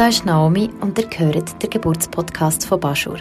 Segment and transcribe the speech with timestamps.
[0.00, 3.18] da ist Naomi und ihr hört den Geburtspodcast von Baschur.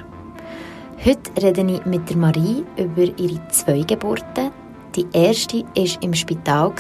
[1.04, 4.50] Heute rede ich mit der Marie über ihre zwei Geburten.
[4.96, 6.72] Die erste war im Spital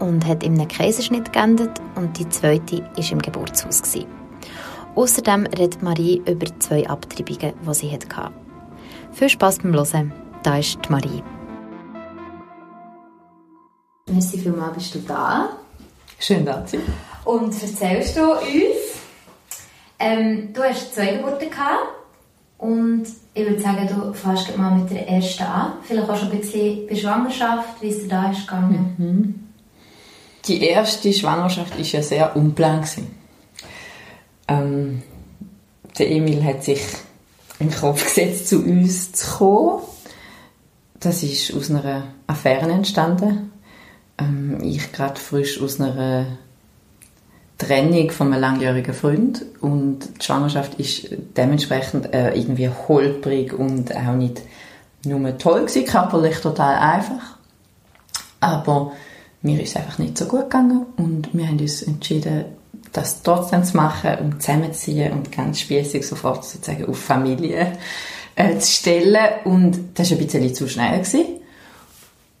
[0.00, 3.82] und hat in einem Kaiserschnitt geendet und die zweite war im Geburtshaus.
[4.94, 8.32] Außerdem redet Marie über zwei Abtreibungen, die sie hatte.
[9.12, 10.12] Viel Spass beim Hören.
[10.44, 11.22] Da ist die Marie.
[14.08, 15.50] Merci vielmals, bist du da.
[16.18, 16.86] Schön, da zu sein.
[17.26, 18.85] Und erzählst du uns,
[19.98, 21.88] ähm, du hast zwei Geburten gehabt
[22.58, 25.74] und ich würde sagen, du fährst mal mit der ersten an.
[25.82, 28.94] Vielleicht auch schon ein bisschen bei Schwangerschaft, wie es da ist gegangen.
[28.98, 29.34] Mhm.
[30.46, 32.98] Die erste Schwangerschaft war ja sehr unplant.
[34.48, 35.02] Ähm,
[35.98, 36.80] der Emil hat sich
[37.58, 39.82] in den Kopf gesetzt, zu uns zu kommen.
[41.00, 43.52] Das ist aus einer Affäre entstanden.
[44.18, 46.38] Ähm, ich gerade frisch aus einer
[47.58, 54.14] Trennung von einem langjährigen Freund und die Schwangerschaft ist dementsprechend äh, irgendwie holprig und auch
[54.14, 54.42] nicht
[55.04, 57.38] nur toll gewesen, körperlich total einfach.
[58.40, 58.92] Aber
[59.42, 62.44] mir ist es einfach nicht so gut gegangen und wir haben uns entschieden,
[62.92, 67.72] das trotzdem zu machen und zusammenzuziehen und ganz spießig sofort sozusagen auf Familie
[68.34, 70.98] äh, zu stellen und das war ein bisschen zu schnell.
[70.98, 71.24] Gewesen.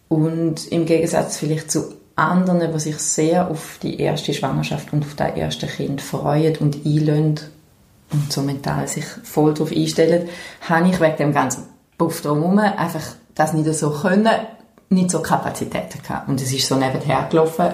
[0.08, 5.14] Und im Gegensatz vielleicht zu anderen, die sich sehr auf die erste Schwangerschaft und auf
[5.14, 7.40] das erste Kind freuen und einlösen
[8.12, 10.28] und so mental sich voll darauf einstellen,
[10.62, 11.64] habe ich wegen dem ganzen
[11.98, 13.02] Puff drumherum einfach
[13.34, 14.28] das nicht so können,
[14.88, 16.28] nicht so Kapazitäten gehabt.
[16.28, 17.66] Und es ist so nebenher gelaufen,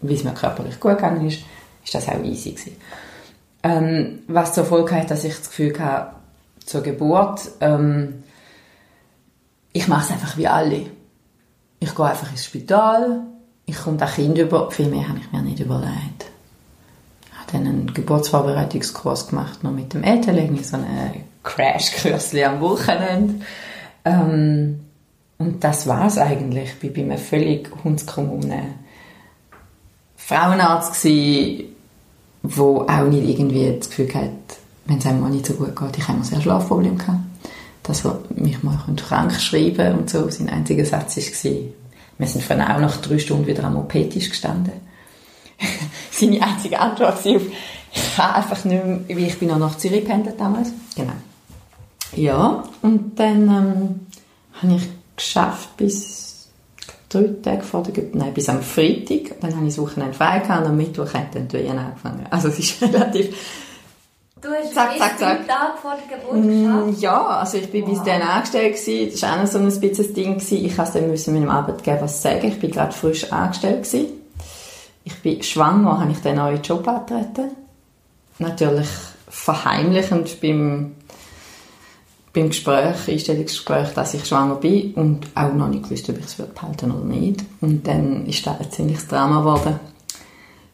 [0.00, 1.40] wie es mir körperlich gut gegangen ist,
[1.84, 2.76] ist das auch easy gewesen.
[3.62, 6.12] Ähm, was zur Folge hat, dass ich das Gefühl hatte,
[6.64, 8.24] zur Geburt, ähm,
[9.72, 10.86] ich mache es einfach wie alle.
[11.78, 13.22] Ich gehe einfach ins Spital,
[13.66, 16.30] ich komme das Kind über, viel mehr habe ich mir nicht überlegt.
[17.24, 23.44] Ich habe dann einen Geburtsvorbereitungskurs gemacht, noch mit dem Elternleben, so einen Crashkurs am Wochenende.
[24.04, 24.80] Ähm,
[25.38, 26.74] und das war es eigentlich.
[26.80, 28.86] Ich war bei einem völlig hundskommunen
[30.16, 31.06] Frauenarzt
[32.42, 34.30] wo auch nicht irgendwie das Gefühl hat,
[34.86, 37.20] wenn es einem mal nicht so gut geht, ich habe sehr Schlafprobleme gehabt,
[37.82, 40.28] dass er mich mal krank schreiben und so.
[40.30, 41.52] Sein einziger Satz war,
[42.18, 44.72] wir sind vorhin auch nach drei Stunden wieder am OP-Tisch gestanden.
[46.10, 47.40] Seine einzige Antwort war,
[47.96, 50.70] ich kann einfach nicht mehr, weil ich bin noch nach Zürich pendelt damals.
[50.94, 51.12] Genau.
[52.14, 54.06] Ja, und dann ähm,
[54.62, 56.48] habe ich geschafft bis
[57.08, 59.40] drei Tage vor der Geburt, nein, bis am Freitag.
[59.40, 62.26] Dann habe ich das Wochenende frei gehabt und am Mittwoch hat dann die Wehen angefangen.
[62.30, 63.34] Also es ist relativ
[64.42, 65.48] Du hast zack, zack, zack.
[65.48, 67.00] Tag vor der Geburt mm, geschafft?
[67.00, 67.90] Ja, also ich bin wow.
[67.90, 69.10] bis dann angestellt gewesen.
[69.10, 70.64] Das war auch noch so ein bisschen Ding gewesen.
[70.66, 74.08] Ich musste dann meinem Arbeitgeber sagen, ich bin gerade frisch angestellt gewesen.
[75.04, 77.52] Ich bin schwanger, habe ich den neuen Job angetreten.
[78.38, 78.88] Natürlich
[79.28, 80.96] verheimlichend beim,
[82.34, 86.34] beim Gespräch, Einstellungsgespräch, dass ich schwanger bin und auch noch nicht gewusst, ob ich es
[86.34, 87.42] behalten oder nicht.
[87.62, 89.80] Und dann ist das ein ziemliches Drama geworden.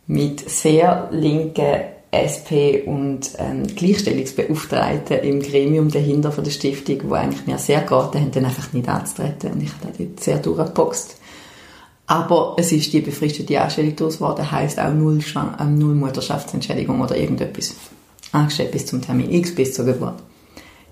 [0.09, 7.47] Mit sehr linken SP und ähm, Gleichstellungsbeauftragten im Gremium dahinter von der Stiftung, wo eigentlich
[7.47, 9.53] mir sehr geraten haben, dann einfach nicht anzutreten.
[9.53, 11.17] Und ich habe dort sehr durchgeboxt.
[12.06, 17.17] Aber es ist die befristete Anstellung daraus geworden, heisst auch null, äh, null Mutterschaftsentschädigung oder
[17.17, 17.75] irgendetwas.
[18.33, 20.23] Angestellt bis zum Termin X, bis zur Geburt.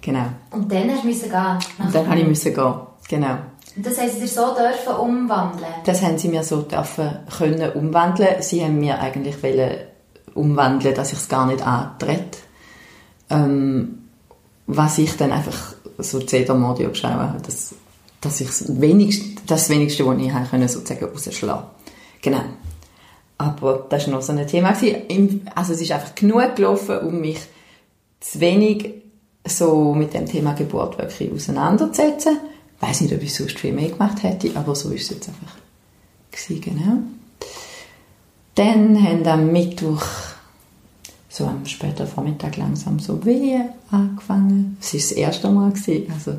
[0.00, 0.26] Genau.
[0.50, 1.58] Und dann hast du müssen gehen?
[1.78, 2.74] Und dann habe ich müssen gehen,
[3.08, 3.36] genau.
[3.76, 5.72] Das heisst, Sie so dürfen umwandeln?
[5.84, 8.40] Das haben sie mir so dürfen können umwandeln.
[8.40, 9.89] Sie haben mir eigentlich wollen
[10.34, 12.38] umwandeln, dass ich es gar nicht antrete.
[13.28, 13.98] Ähm,
[14.66, 17.74] was ich dann einfach so Zedermordio geschaut habe, dass,
[18.20, 21.64] dass ich das Wenigste, was ich habe, sozusagen rausschlagen
[22.22, 22.42] Genau.
[23.38, 24.68] Aber das war noch so ein Thema.
[25.54, 27.38] Also es ist einfach genug gelaufen, um mich
[28.20, 28.94] zu wenig
[29.46, 32.36] so mit dem Thema Geburt wirklich auseinanderzusetzen.
[32.76, 35.28] Ich weiß nicht, ob ich sonst viel mehr gemacht hätte, aber so ist es jetzt
[35.28, 35.54] einfach
[36.60, 36.98] genau.
[38.60, 40.04] Dann haben am Mittwoch,
[41.30, 44.76] so am späten Vormittag langsam so Wehen angefangen.
[44.78, 46.32] Es war das erste Mal, gewesen, also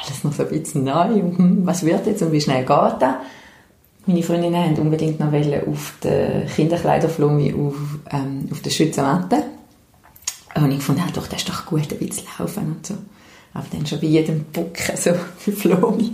[0.00, 1.08] alles noch so ein bisschen neu.
[1.08, 3.16] Hm, was wird jetzt und wie schnell geht das?
[4.06, 5.32] Meine Freundinnen wollten unbedingt noch
[5.66, 7.74] auf der Kinderkleiderflume auf,
[8.12, 9.42] ähm, auf der Schützenmatte.
[10.54, 12.94] Und ich fand, ja, doch, das ist doch gut, ein bisschen laufen und so.
[13.54, 16.12] Aber dann schon bei jedem Bucken so für Flume.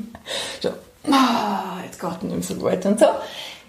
[0.62, 3.06] So, oh, jetzt geht es nicht mehr so gut und so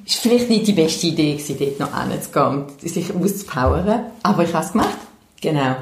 [0.06, 4.06] ist vielleicht nicht die beste Idee gewesen, dort noch hinzugehen und sich auszupowern.
[4.22, 4.98] Aber ich habe es gemacht.
[5.42, 5.76] Genau.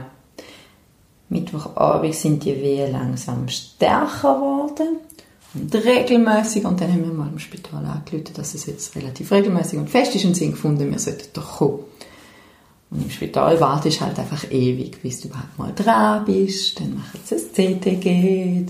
[1.29, 4.97] Mittwochabend sind die Wehen langsam stärker geworden
[5.53, 9.79] und regelmäßig und dann haben wir mal im Spital angerufen, dass es jetzt relativ regelmäßig
[9.79, 11.79] und fest ist und sie gefunden, wir sollten doch kommen.
[12.89, 16.77] Und im Spital wartest halt einfach ewig, bis du überhaupt mal dran bist.
[16.79, 18.65] Dann machen sie ein CTG.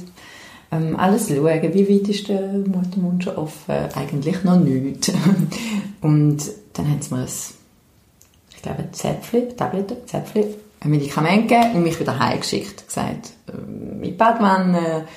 [0.71, 3.75] Ähm, alles schauen, wie weit ist der Muttermund schon offen?
[3.94, 5.12] Eigentlich noch nicht.
[6.01, 10.45] und dann haben sie mir ein, ich glaube, ein Zäpfchen, Tabletten, Zäpfchen,
[10.79, 12.88] ein Medikament gegeben und mich wieder heimgeschickt.
[12.88, 15.07] Gesagt, äh, mit Badwanne,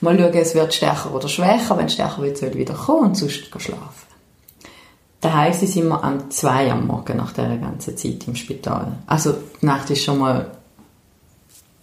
[0.00, 1.76] mal schauen, es wird stärker oder schwächer.
[1.76, 4.08] Wenn es stärker wird, soll ich wieder kommen und sonst schlafen.
[5.20, 8.98] Daheim sind wir am 2 am Morgen nach dieser ganzen Zeit im Spital.
[9.06, 10.57] Also die Nacht ist schon mal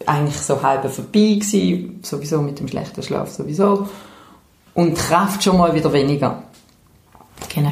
[0.08, 3.88] eigentlich so halb vorbei gewesen, sowieso mit dem schlechten Schlaf sowieso.
[4.74, 6.44] Und Kraft schon mal wieder weniger.
[7.54, 7.72] Genau.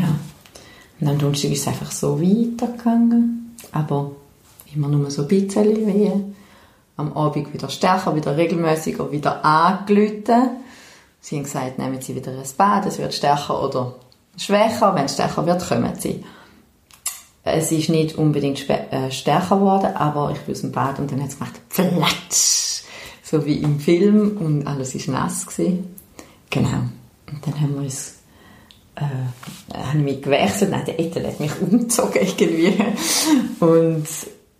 [0.99, 3.55] Und am Donnerstag ist es einfach so weitergegangen.
[3.71, 4.11] Aber
[4.73, 6.11] immer nur so ein bisschen wie
[6.95, 10.49] am Abend wieder stärker, wieder regelmäßiger, wieder angelüten.
[11.19, 13.95] Sie haben gesagt, nehmen Sie wieder ein Bad, es wird stärker oder
[14.37, 14.93] schwächer.
[14.95, 16.23] Wenn es stärker wird, kommen Sie.
[17.43, 21.21] Es ist nicht unbedingt äh, stärker geworden, aber ich bin aus dem Bad und dann
[21.21, 22.83] hat es gemacht, flatsch,
[23.21, 25.95] so wie im Film und alles ist nass gewesen.
[26.49, 26.69] Genau.
[27.31, 28.19] Und dann haben wir uns
[28.95, 32.73] äh, haben mich gewechselt, nein, der Etel hat mich umgezogen irgendwie.
[33.59, 34.07] Und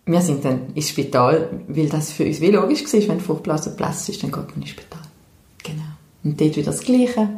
[0.06, 4.08] wir sind dann ins Spital, weil das für uns wie logisch war, wenn Fruchtblase Platz
[4.08, 5.00] ist, dann geht man ins Spital.
[5.62, 5.82] Genau.
[6.22, 7.28] Und dort wieder das Gleiche.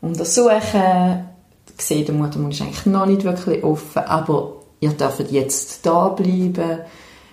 [0.00, 1.26] Untersuchen,
[1.76, 6.80] sehen, der Muttermund ist eigentlich noch nicht wirklich offen, aber ihr dürft jetzt da bleiben.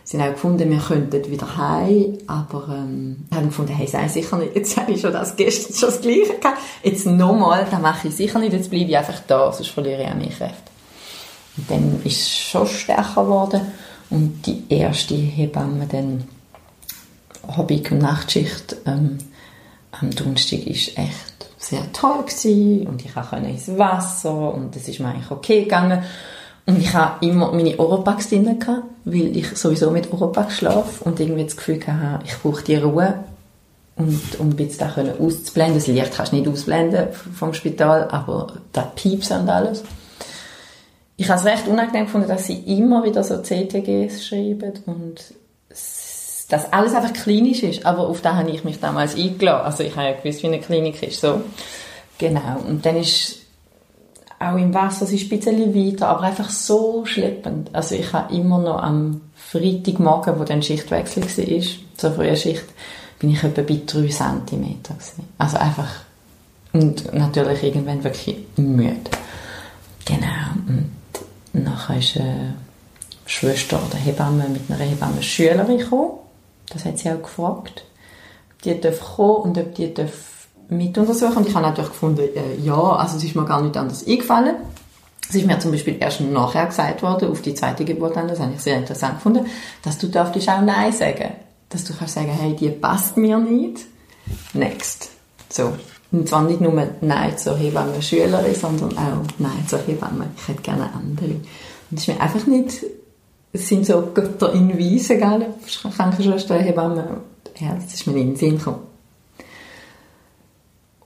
[0.03, 4.37] Sie haben auch gefunden, wir könnten wieder heim, aber ähm, haben gefunden, hey, sei sicher
[4.37, 8.07] nicht, jetzt habe ich schon das gestern schon das Gleiche gehabt, jetzt nochmal, das mache
[8.07, 10.71] ich sicher nicht, jetzt bleibe ich einfach da, sonst verliere ich auch meine Kräfte.
[11.57, 13.61] Und dann ist es schon stärker geworden
[14.09, 16.23] und die erste Hebamme dann
[17.57, 19.17] Hobby- und Nachtschicht ähm,
[19.91, 25.01] am Donnerstag ist echt sehr toll gewesen und ich konnte ins Wasser und es ist
[25.01, 26.03] mir eigentlich okay gegangen
[26.67, 28.59] und ich habe immer meine Oropax drin
[29.05, 33.23] weil ich sowieso mit Oropax schlafe und irgendwie das Gefühl hatte, ich brauche die Ruhe
[33.95, 35.75] und um ein bisschen das auszublenden.
[35.75, 39.83] Das Licht kannst du nicht ausblenden vom Spital, aber da Pieps und alles.
[41.15, 45.33] Ich habe es recht unangenehm gefunden, dass sie immer wieder so CTGs schreiben und
[46.49, 47.85] dass alles einfach klinisch ist.
[47.85, 49.65] Aber auf das habe ich mich damals eingeladen.
[49.65, 51.21] Also ich habe ja gewusst, wie eine Klinik ist.
[51.21, 51.41] So.
[52.17, 52.59] Genau.
[52.67, 53.46] Und dann ist
[54.39, 57.73] auch im Wasser, es ist ein bisschen weiter, aber einfach so schleppend.
[57.73, 61.63] Also ich habe immer noch am Freitagmorgen, wo dann Schichtwechsel war,
[61.95, 62.65] zur frühen Schicht,
[63.19, 64.75] bin ich etwa bei 3 cm
[65.37, 65.89] Also einfach,
[66.73, 69.09] und natürlich irgendwann wirklich müde.
[70.05, 70.27] Genau.
[71.53, 72.53] Und nachher ist eine
[73.25, 76.11] Schwester oder Hebamme mit einer Hebamme Schülerin gekommen.
[76.69, 77.83] Das hat sie auch gefragt.
[78.63, 80.36] Die darf kommen und ob die darf
[80.69, 81.37] mit untersuchen.
[81.37, 84.55] Und ich habe natürlich gefunden, äh, ja, also es ist mir gar nicht anders eingefallen.
[85.29, 88.39] Es ist mir zum Beispiel erst nachher gesagt worden, auf die zweite Geburt dann, das
[88.39, 89.45] habe ich sehr interessant gefunden,
[89.83, 91.31] dass du auch Nein sagen.
[91.69, 93.85] Dass du kannst sagen, hey, die passt mir nicht.
[94.53, 95.09] Next.
[95.49, 95.73] So.
[96.11, 96.71] Und zwar nicht nur
[97.01, 100.27] Nein zur Hebamme Schülerin, sondern auch Nein zur Hebamme.
[100.37, 101.31] Ich hätte gerne andere.
[101.89, 102.85] Und es ist mir einfach nicht,
[103.51, 105.47] es sind so Götter in Wiesen, gell?
[105.95, 107.21] Krankenschwester, Hebamme.
[107.59, 108.79] Ja, das ist mir in den Sinn gekommen.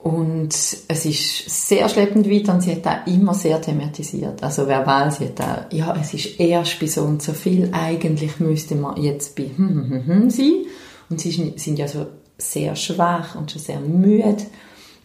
[0.04, 0.50] Und
[0.88, 4.42] es ist sehr schleppend weiter und sie hat auch immer sehr thematisiert.
[4.42, 8.40] Also verbal, sie hat auch, ja, es ist erst bei so und so viel, eigentlich
[8.40, 10.66] müsste man jetzt bei hm, hm, hm, hm sein.
[11.10, 14.38] Und sie sind ja so sehr schwach und schon sehr müde.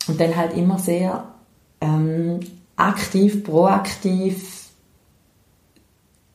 [0.08, 1.28] Und dann halt immer sehr
[1.82, 2.40] ähm,
[2.76, 4.70] aktiv, proaktiv,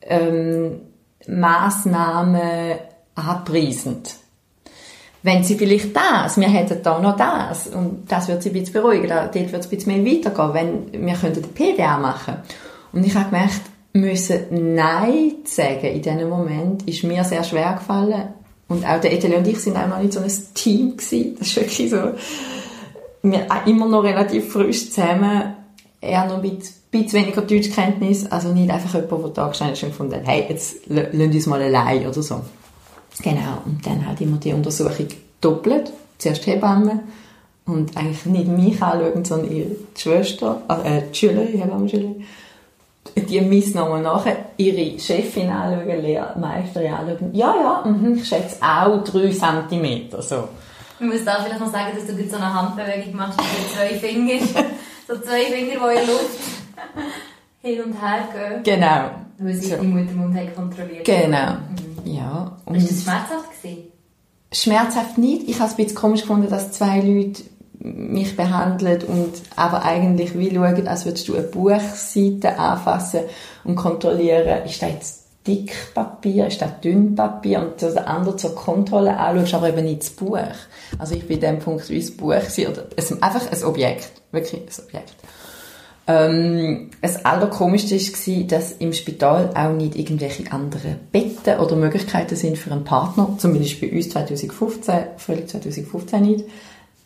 [0.02, 0.82] ähm,
[1.26, 2.78] Maßnahmen
[3.16, 4.21] abpreisend
[5.22, 8.72] wenn sie vielleicht das, wir hätten da noch das und das wird sie ein bisschen
[8.72, 12.36] beruhigen, dort wird es ein bisschen mehr weitergehen, wenn wir könnten den PDA machen.
[12.92, 13.60] Und ich habe gemerkt,
[13.92, 18.28] müssen Nein sagen in diesem Moment ist mir sehr schwer gefallen
[18.68, 21.36] und auch der Etalie und ich sind auch noch nicht so ein Team gewesen.
[21.38, 22.12] Das ist wirklich so,
[23.22, 25.54] wir immer noch relativ frisch zusammen,
[26.00, 26.58] eher noch ein
[26.90, 30.76] bisschen weniger Deutschkenntnis, also nicht einfach jemand, der da gestanden ist und gefunden hey, jetzt
[30.88, 32.40] wir uns mal allein oder so.
[33.20, 35.08] Genau, und dann hat immer die Untersuchung
[35.40, 35.92] doppelt.
[36.18, 37.00] Zuerst Hebamme
[37.66, 42.24] und eigentlich nicht mich anschauen, sondern ihre Schwester, äh, die Schülerin, Hebammenschülerin.
[43.16, 47.34] Die misst nochmal nachher ihre Chefin anschauen, Lehrmeisterin anschauen.
[47.34, 50.10] Ja, ja, mh, ich schätze auch 3 cm.
[50.20, 50.48] So.
[51.00, 54.38] Ich muss da vielleicht noch sagen, dass du so eine Handbewegung machst mit zwei Fingern.
[55.08, 56.38] so zwei Finger, die in der Luft
[57.62, 58.62] hin und her gehen.
[58.62, 59.10] Genau.
[59.38, 59.76] Weil sie so.
[59.76, 61.04] die Muttermund kontrolliert.
[61.04, 61.56] Genau.
[62.32, 62.56] Ja.
[62.64, 63.82] Und ist das schmerzhaft gewesen?
[64.52, 65.48] Schmerzhaft nicht.
[65.48, 67.42] Ich habe es ein bisschen komisch gefunden, dass zwei Leute
[67.78, 73.20] mich behandeln und aber eigentlich wie schauen, als würdest du eine Buchseite anfassen
[73.64, 79.54] und kontrollieren, ist da jetzt Dickpapier, ist das Dünnpapier und das andere zur Kontrolle anschaust,
[79.54, 80.38] aber eben nicht das Buch.
[80.98, 82.42] Also ich bin in dem Punkt wie das Buch oder
[82.96, 85.14] ein, einfach ein Objekt, wirklich ein Objekt.
[86.06, 92.58] Ähm, das Allerkomischste war, dass im Spital auch nicht irgendwelche anderen Betten oder Möglichkeiten sind
[92.58, 96.44] für einen Partner, zumindest bei uns 2015, völlig 2015 nicht,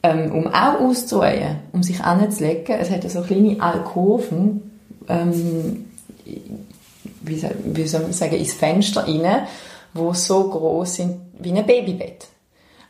[0.02, 2.76] ähm, um auch auszuruhen, um sich anzulegen.
[2.76, 5.84] Es hat so kleine Alkoven, ähm,
[7.22, 9.46] wie, wie soll man sagen, ins Fenster rein,
[9.92, 12.28] wo so groß sind wie ein Babybett.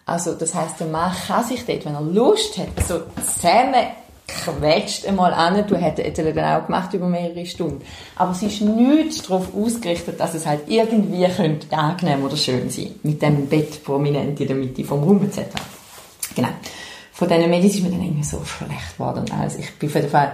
[0.05, 3.87] Also das heißt, der Mann kann sich dort, wenn er Lust hat, so zusammen
[4.27, 5.67] quetscht einmal an.
[5.67, 7.83] Du hättest dann auch gemacht über mehrere Stunden.
[8.17, 12.95] Aber es ist nichts darauf ausgerichtet, dass es halt irgendwie könnte angenehm oder schön sein
[13.03, 15.47] Mit dem Bett prominent in der Mitte vom Raum etc.
[16.35, 16.49] Genau.
[17.13, 19.25] Von diesen Medis ist mir dann irgendwie so schlecht geworden.
[19.41, 20.33] Also ich bin auf jeden Fall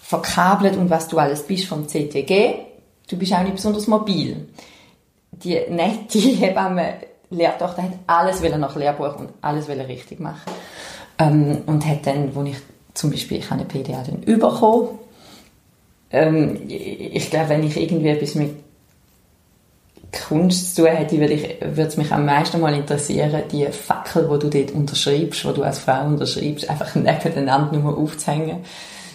[0.00, 2.54] verkabelt und was du alles bist vom CTG.
[3.08, 4.48] Du bist auch nicht besonders mobil.
[5.32, 6.94] Die nette Hebamme
[7.30, 10.52] Lehrtochter hat alles nach Lehrbuch und alles richtig machen.
[11.18, 12.56] Ähm, und hat dann, wo ich
[12.94, 14.98] zum Beispiel, ich habe eine PDA dann bekommen.
[16.10, 18.56] Ähm, ich glaube, wenn ich irgendwie etwas mit
[20.12, 24.24] Kunst zu tun hätte, würde, ich, würde es mich am meisten mal interessieren, die Fackel,
[24.24, 28.64] die du dort unterschreibst, die du als Frau unterschreibst, einfach nebeneinander nur aufzuhängen.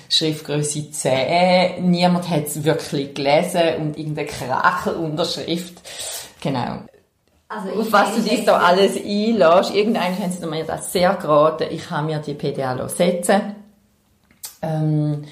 [0.08, 1.89] Schriftgröße 10.
[1.89, 5.82] Niemand hat es wirklich gelesen und irgendeine Krachelunterschrift.
[6.41, 6.84] Genau.
[7.50, 9.74] Also Auf was du dich da alles einlässt.
[9.74, 11.67] Irgendwann haben sie mir das sehr geraten.
[11.72, 13.64] Ich habe mir die PDA setzen
[14.65, 15.24] ähm,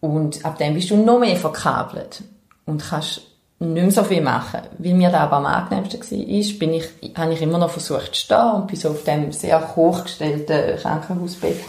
[0.00, 2.22] und ab dem bist du noch mehr verkabelt
[2.66, 3.22] und kannst
[3.58, 4.60] nicht mehr so viel machen.
[4.78, 8.22] Wie mir das aber am angenehmsten war, bin ich, habe ich immer noch versucht zu
[8.22, 11.60] stehen und bin so auf dem sehr hochgestellten Krankenhausbett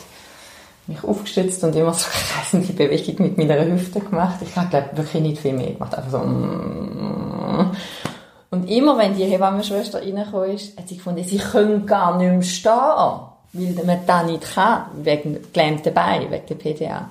[0.87, 4.35] mich aufgestützt und immer so kreisende Bewegung mit meiner Hüfte gemacht.
[4.41, 5.95] Ich habe, glaube wirklich nicht viel mehr gemacht.
[5.95, 7.71] Einfach so mm.
[8.51, 12.41] und immer, wenn die Hebammenschwester reingekommen ist, hat sie gefunden, sie können gar nicht mehr
[12.41, 17.09] stehen weil man das nicht kann, wegen gelähmten Beinen, wegen der PDA.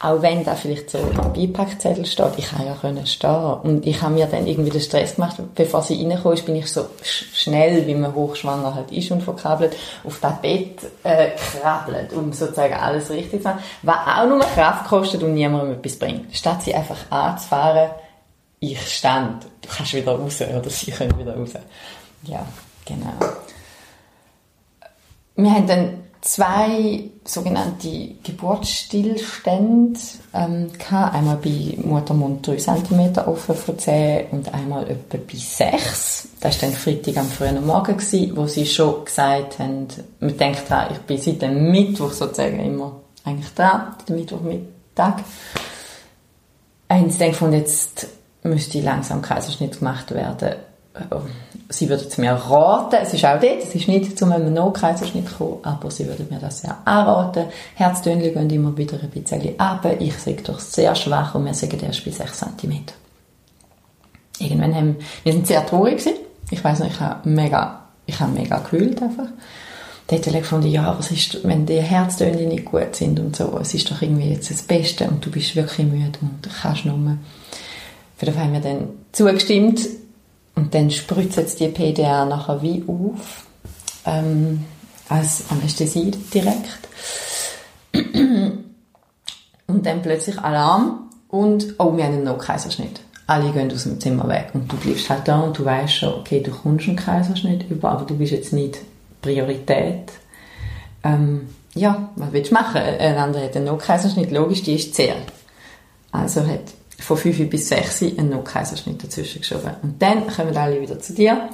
[0.00, 3.54] Auch wenn da vielleicht so im Beipackzettel steht, ich kann ja können stehen.
[3.62, 6.70] Und ich habe mir dann irgendwie den Stress gemacht, bevor sie reingekommen ist, bin ich
[6.70, 12.32] so schnell, wie man hochschwanger halt ist und verkabelt, auf das Bett äh, krabbelt, um
[12.32, 13.62] sozusagen alles richtig zu machen.
[13.82, 16.36] Was auch nur Kraft kostet und niemandem etwas bringt.
[16.36, 17.90] Statt sie einfach anzufahren,
[18.60, 21.50] ich stand, du kannst wieder raus oder sie können wieder raus.
[22.24, 22.44] Ja,
[22.84, 23.14] genau.
[25.36, 30.00] Wir haben dann zwei sogenannte Geburtsstillstände
[30.32, 31.14] ähm, gehabt.
[31.14, 36.28] Einmal bei Muttermund 3 cm offen von 10 und einmal etwa bei 6.
[36.40, 39.88] Das war dann Freitag am frühen Morgen, gewesen, wo sie schon gesagt haben,
[40.20, 45.22] man denkt dran, ich bin seit dem Mittwoch sozusagen immer eigentlich dran, der Mittwochmittag.
[46.88, 48.06] Haben sie dann gefunden, jetzt
[48.42, 50.54] müsste langsam Kaiserschnitt gemacht werden
[51.76, 55.28] sie würde es mir raten, es ist auch dort, es ist nicht zu einem No-Kaiserschnitt
[55.28, 57.46] gekommen, aber sie würde mir das sehr anraten.
[57.74, 59.86] Herztönchen gehen immer wieder ein bisschen ab.
[59.98, 62.80] Ich sehe doch sehr schwach und wir sagen erst bei 6 cm.
[64.38, 66.18] Irgendwann haben wir sind sehr traurig gewesen.
[66.50, 69.28] Ich weiß nicht, ich habe mega, ich habe mega gekühlt einfach.
[70.06, 73.58] Dort habe ich gefunden, ja, was ist, wenn die Herztöne nicht gut sind und so,
[73.60, 77.16] es ist doch irgendwie jetzt das Beste und du bist wirklich müde und kannst nur.
[78.16, 79.80] Für das haben wir dann zugestimmt,
[80.54, 83.46] und dann spritzt die PDA nachher wie auf,
[84.06, 84.64] ähm,
[85.08, 86.78] als Anästhesie direkt.
[89.66, 93.00] und dann plötzlich Alarm und, oh, wir haben einen No-Kaiserschnitt.
[93.26, 96.14] Alle gehen aus dem Zimmer weg und du bleibst halt da und du weißt schon,
[96.14, 98.78] okay, du kommst einen Kaiserschnitt über, aber du bist jetzt nicht
[99.22, 100.12] Priorität.
[101.02, 102.80] Ähm, ja, was willst du machen?
[102.82, 105.12] Ein anderer hat einen No-Kaiserschnitt, logisch, die ist zäh.
[106.12, 106.60] Also hat
[107.00, 109.72] von 5 bis 6 einen No-Kaiserschnitt dazwischen geschoben.
[109.82, 111.48] Und dann kommen alle wieder zu dir.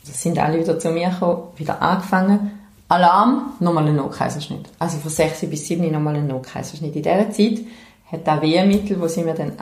[0.00, 2.60] Also sind alle wieder zu mir gekommen, wieder angefangen.
[2.88, 4.68] Alarm, nochmal ein No-Kaiserschnitt.
[4.78, 6.94] Also von 6 bis 7 nochmal ein No-Kaiserschnitt.
[6.94, 7.60] In dieser Zeit
[8.12, 9.52] hat das Wehmittel, das sie mir dann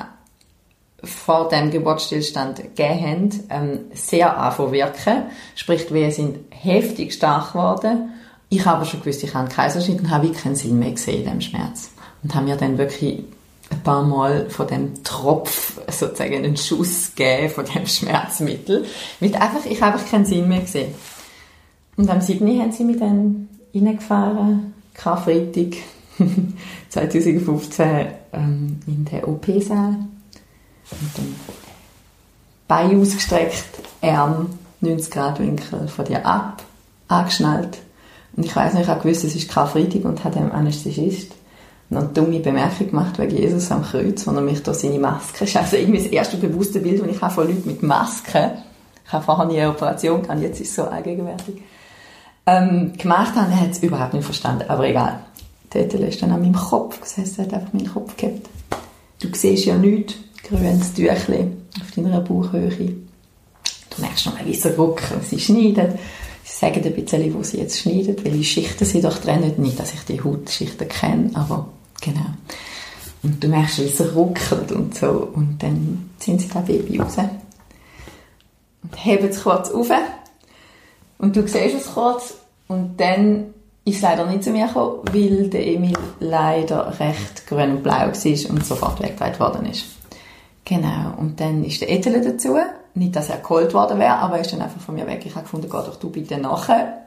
[1.04, 5.22] vor dem Geburtsstillstand gegeben haben, ähm, sehr angefangen wirken.
[5.54, 8.10] Sprich, die Wehen sind heftig stark geworden.
[8.48, 11.24] Ich habe aber schon gewusst, ich habe einen Kaiserschnitt und habe keinen Sinn mehr gesehen
[11.24, 11.90] in dem Schmerz.
[12.22, 13.24] Und habe mir dann wirklich
[13.72, 18.84] ein paar Mal von dem Tropf sozusagen einen Schuss gegeben von dem Schmerzmittel.
[19.20, 20.94] Mit einfach, ich habe einfach keinen Sinn mehr gesehen.
[21.96, 22.46] Und am 7.
[22.60, 25.76] haben sie mich dann reingefahren, Karfreitag
[26.88, 29.88] 2015 ähm, in den OP-Saal.
[29.88, 31.34] Und dann
[32.68, 34.50] Bein ausgestreckt, Arm
[34.80, 36.62] 90 Grad Winkel von dir ab,
[37.08, 37.78] angeschnallt.
[38.34, 41.32] Und ich weiß nicht, ich habe gewusst, es ist Karfreitag und hat dem Anästhesist
[41.98, 45.56] eine dumme Bemerkung gemacht wegen Jesus am Kreuz, wo er mich da seine Maske, ist
[45.56, 48.52] also irgendwie das erste bewusste Bild, das ich habe von Leuten mit Masken,
[49.04, 51.62] ich habe vorher nie eine Operation gehabt, jetzt ist es so allgegenwärtig,
[52.46, 55.20] ähm, gemacht haben, er hat es überhaupt nicht verstanden, aber egal.
[55.70, 58.48] Dort ist dann an meinem Kopf, das heisst, er hat einfach meinen Kopf gehabt.
[59.20, 62.68] Du siehst ja nichts, grünes Tüchlein auf deiner Bauchhöhe.
[62.68, 65.98] Du merkst noch mal, wie sie rucken, sie schneiden.
[66.44, 69.54] Sie sagen ein bisschen, wo sie jetzt schneiden, welche Schichten sie doch trennen.
[69.58, 71.68] Nicht, dass ich die Hautschichten kenne, aber
[72.02, 72.26] genau.
[73.22, 75.30] Und du merkst, wie sie ruckelt und so.
[75.32, 77.16] Und dann ziehen sie das Baby raus.
[77.18, 79.88] Und heben es kurz auf.
[81.18, 82.34] Und du siehst es kurz.
[82.68, 83.54] Und dann
[83.84, 87.92] ist es leider nicht zu mir gekommen, weil der Emil leider recht grün und blau
[87.92, 89.84] war und sofort weggeleitet worden ist.
[90.64, 91.14] Genau.
[91.16, 92.56] Und dann ist der Etele dazu.
[92.94, 95.22] Nicht, dass er geholt worden wäre, aber er ist dann einfach von mir weg.
[95.24, 97.01] Ich habe gefunden, geh doch du bitte nachher.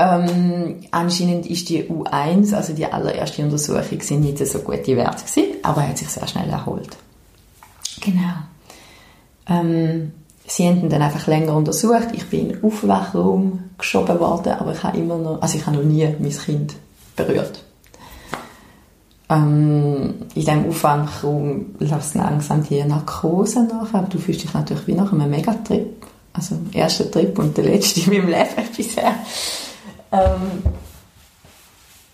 [0.00, 5.56] Ähm, anscheinend ist die U1, also die allererste Untersuchung, sind nicht so gute Werte gewesen,
[5.62, 6.96] aber er hat sich sehr schnell erholt.
[8.00, 8.34] Genau.
[9.48, 10.12] Ähm,
[10.46, 12.08] sie haben dann einfach länger untersucht.
[12.12, 15.84] Ich bin in Aufwachraum geschoben worden, aber ich habe immer noch, also ich habe noch
[15.84, 16.74] nie mein Kind
[17.16, 17.64] berührt.
[19.28, 24.94] Ähm, in diesem Aufwachraum lässt langsam die Narkose nach, aber du fühlst dich natürlich wie
[24.94, 26.06] nach einem Megatrip.
[26.32, 29.14] Also erster Trip und der letzte in meinem Leben bisher.
[30.12, 30.62] Ähm,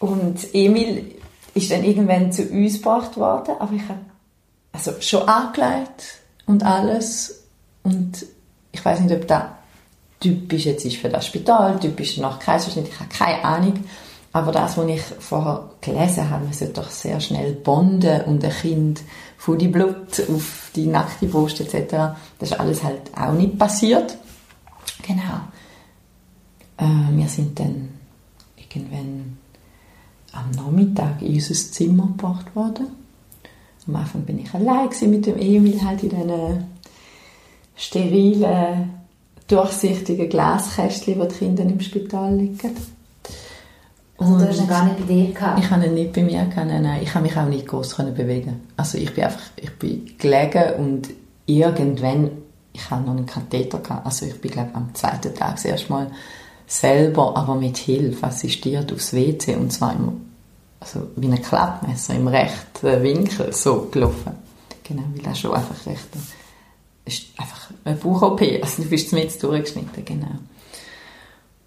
[0.00, 1.16] und Emil
[1.54, 4.00] ist dann irgendwann zu uns gebracht worden, aber ich habe
[4.72, 7.44] also schon angelegt und alles
[7.84, 8.26] und
[8.72, 9.44] ich weiß nicht, ob das
[10.18, 13.84] typisch jetzt ist für das Spital, typisch nach Kaiserschnitt, ich habe keine Ahnung,
[14.32, 18.50] aber das, was ich vorher gelesen habe, man sollte doch sehr schnell bonden und ein
[18.50, 19.02] Kind
[19.38, 24.16] von die Blut auf die nackte Brust etc., das ist alles halt auch nicht passiert.
[25.06, 25.40] Genau.
[26.76, 27.90] Äh, wir sind dann
[28.56, 29.38] irgendwann
[30.32, 32.86] am Nachmittag in unser Zimmer gebracht worden.
[33.86, 36.64] Am Anfang bin ich allein mit dem Emil halt in diesen
[37.76, 38.90] sterilen,
[39.46, 42.76] durchsichtigen Glaskästchen, die die Kinder im Spital liegen.
[44.16, 45.58] Also du hast ihn gar nicht bei dir gehabt?
[45.58, 47.02] Ich habe ihn nicht bei mir gehabt, nein, nein.
[47.02, 51.10] Ich habe mich auch nicht groß bewegen Also ich bin einfach, ich bin gelegen und
[51.46, 52.30] irgendwann,
[52.72, 55.92] ich habe noch einen Katheter gehabt, also ich bin glaube am zweiten Tag das erste
[55.92, 56.10] Mal
[56.66, 60.20] selber, aber mit Hilfe assistiert aufs WC und zwar im,
[60.80, 64.32] also wie ein Klappmesser im rechten Winkel so gelaufen.
[64.82, 66.08] Genau, weil das schon einfach recht,
[67.04, 70.38] ist einfach eine Bauch-OP, also du bist mit durchgeschnitten, genau.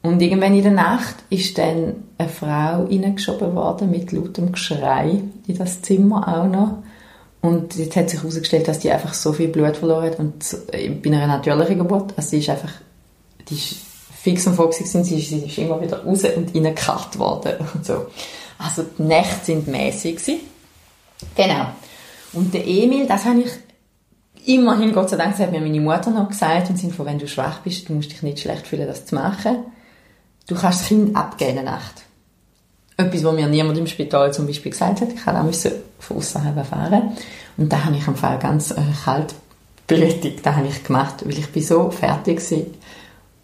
[0.03, 5.57] Und irgendwann in der Nacht ist dann eine Frau reingeschoben worden mit lautem Geschrei in
[5.57, 6.83] das Zimmer auch noch.
[7.41, 11.09] Und jetzt hat sich herausgestellt, dass die einfach so viel Blut verloren hat und bei
[11.09, 12.71] einer natürlichen Geburt, also sie ist einfach,
[13.49, 13.75] die ist
[14.27, 18.07] fix und foxy sie, sie ist immer wieder raus und reingekarrt worden und so.
[18.57, 20.19] Also die Nächte sind mäßig
[21.33, 21.67] Genau.
[22.33, 23.51] Und der Emil, das habe ich
[24.45, 27.19] immerhin, Gott sei Dank, das hat mir meine Mutter noch gesagt, im Sinne von, wenn
[27.19, 29.59] du schwach bist, du musst dich nicht schlecht fühlen, das zu machen.
[30.47, 32.03] Du kannst das Kind abgeben in der Nacht.
[32.97, 35.09] Etwas, was mir niemand im Spital zum Beispiel gesagt hat.
[35.09, 37.17] Ich musste auch von außen fahren.
[37.55, 41.49] Und da habe ich am Fall ganz äh, kaltblütig, da habe ich gemacht, weil ich
[41.49, 42.59] bin so fertig war.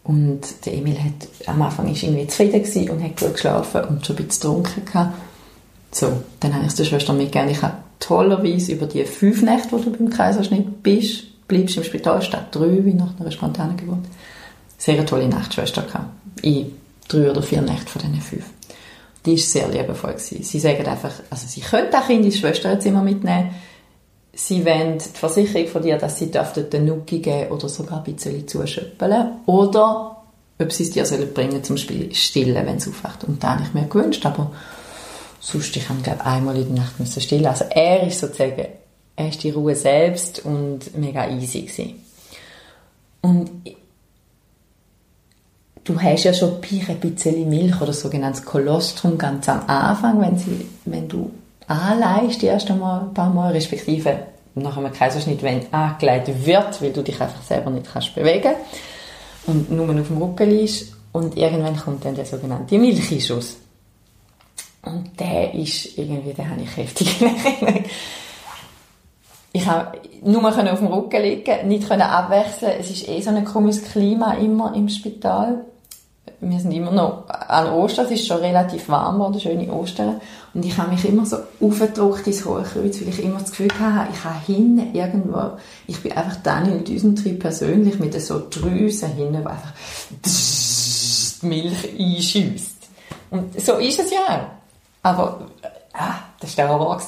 [0.04, 4.18] Und der Emil hat, am Anfang ist irgendwie zufrieden und hat gut geschlafen und schon
[4.18, 5.13] ein bisschen getrunken gehabt.
[5.92, 7.52] So, dann habe ich es der Schwester mitgegeben.
[7.52, 12.22] Ich habe tollerweise über die fünf Nächte, wo du beim Kaiserschnitt bist, bleibst im Spital
[12.22, 14.06] statt drei, wie nach einer spontanen Geburt,
[14.78, 16.10] sehr tolle Nachtschwester gehabt.
[16.42, 16.66] Ich
[17.08, 18.46] drei oder vier Nächte von diesen fünf.
[19.26, 20.13] Die war sehr liebevoll.
[20.13, 20.44] Gewesen.
[20.44, 23.52] Sie sagen einfach, also sie können auch Kind ins Schwesterzimmer mitnehmen.
[24.36, 28.48] Sie wollen die Versicherung von dir, dass sie den Nuki geben oder sogar ein bisschen
[28.48, 29.34] zuschöppeln.
[29.46, 30.24] Oder
[30.60, 33.24] ob sie es dir sollen bringen zum Stillen, wenn es aufwacht.
[33.24, 34.52] Und da habe ich mir gewünscht, aber
[35.39, 37.46] sonst, ich habe, einmal in der Nacht müssen stillen.
[37.46, 38.65] Also er ist sozusagen,
[39.15, 41.96] er ist die Ruhe selbst und mega easy gewesen.
[43.22, 43.52] Und
[45.84, 50.67] du hast ja schon ein bisschen Milch oder sogenanntes Kolostrum ganz am Anfang, wenn, sie,
[50.86, 51.32] wenn du
[51.67, 56.91] anleihst, die ersten Mal, ein paar Mal, respektive nach einem Kaiserschnitt, wenn angelegt wird, weil
[56.91, 58.54] du dich einfach selber nicht kannst bewegen
[59.47, 63.58] und nur auf dem Rücken liegst und irgendwann kommt dann der sogenannte Milchschuss.
[64.84, 67.23] Und der ist irgendwie, den habe ich heftig.
[69.56, 72.73] Ich habe nur auf dem Rücken liegen, nicht abwechseln.
[72.80, 75.63] Es ist eh so ein komisches Klima immer im Spital
[76.49, 80.21] wir sind immer noch an Ostern, es ist schon relativ warm geworden, schöne Ostern.
[80.53, 83.71] Und ich habe mich immer so aufgedruckt ins Hohe Kreuz, weil ich immer das Gefühl
[83.79, 89.43] hatte, ich habe hinten irgendwo, ich bin einfach Daniel Düsentrieb persönlich mit so Drüsen hinten,
[89.43, 89.73] wo einfach
[90.25, 92.77] die Milch einschüsst.
[93.32, 94.47] Und so ist es ja auch.
[95.01, 95.47] Aber
[95.93, 97.01] ah, das war der Horror.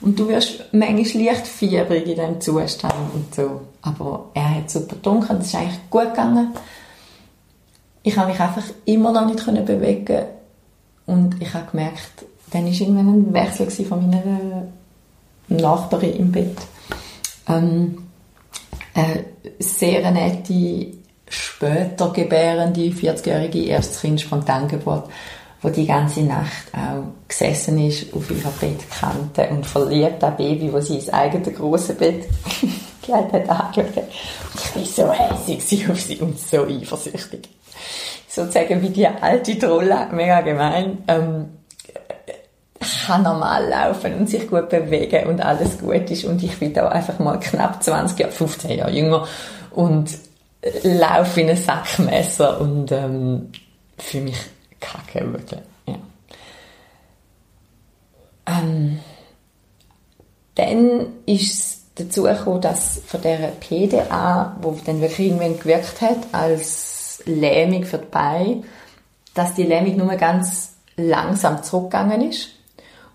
[0.00, 3.62] Und du wirst manchmal leicht fiebrig in diesem Zustand und so.
[3.82, 6.52] Aber er hat super dunkel, es ist eigentlich gut gegangen.
[8.02, 10.24] Ich habe mich einfach immer noch nicht bewegen
[11.06, 14.68] und ich habe gemerkt, dann war irgendwann ein Wechsel von meiner
[15.48, 16.56] Nachbarin im Bett.
[17.48, 17.98] Ähm,
[18.94, 19.24] eine
[19.58, 25.08] sehr nette, später gebärende 40-jährige Erstkind Spontangeburt
[25.60, 30.80] wo die ganze Nacht auch gesessen ist auf ihrer Bettkante und verliebt das Baby, wo
[30.80, 32.26] sie ins eigene große Bett
[33.02, 33.76] gelegt hat.
[33.76, 37.48] Und ich war so hässlich auf sie und so eifersüchtig.
[38.28, 41.46] Sozusagen wie die alte Trolle, mega gemein, ähm,
[43.06, 46.88] kann normal laufen und sich gut bewegen und alles gut ist und ich bin da
[46.88, 49.26] einfach mal knapp 20 Jahre, 15 Jahre jünger
[49.70, 50.10] und
[50.82, 53.50] laufe in ein Sackmesser und ähm,
[53.96, 54.36] für mich
[54.80, 55.60] Kacke, wirklich.
[55.86, 55.96] Ja.
[58.46, 59.00] Ähm,
[60.54, 66.18] dann ist es dazu gekommen, dass von der PDA, wo dann wirklich irgendwann gewirkt hat,
[66.32, 66.87] als
[67.26, 68.62] Lähmung für die Beine,
[69.34, 72.50] dass die Lähmung nur ganz langsam zurückgegangen ist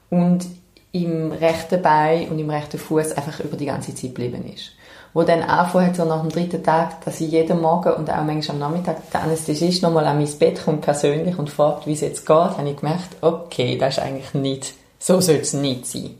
[0.09, 0.45] und
[0.91, 4.73] im rechten Bein und im rechten Fuß einfach über die ganze Zeit geblieben ist
[5.13, 8.55] wo dann hat, so nach dem dritten Tag, dass ich jeden Morgen und auch manchmal
[8.55, 12.25] am Nachmittag der Anästhesist nochmal an mein Bett kommt persönlich und fragt, wie es jetzt
[12.25, 16.17] geht, habe ich gemerkt, okay, das ist eigentlich nicht, so soll es nicht sein.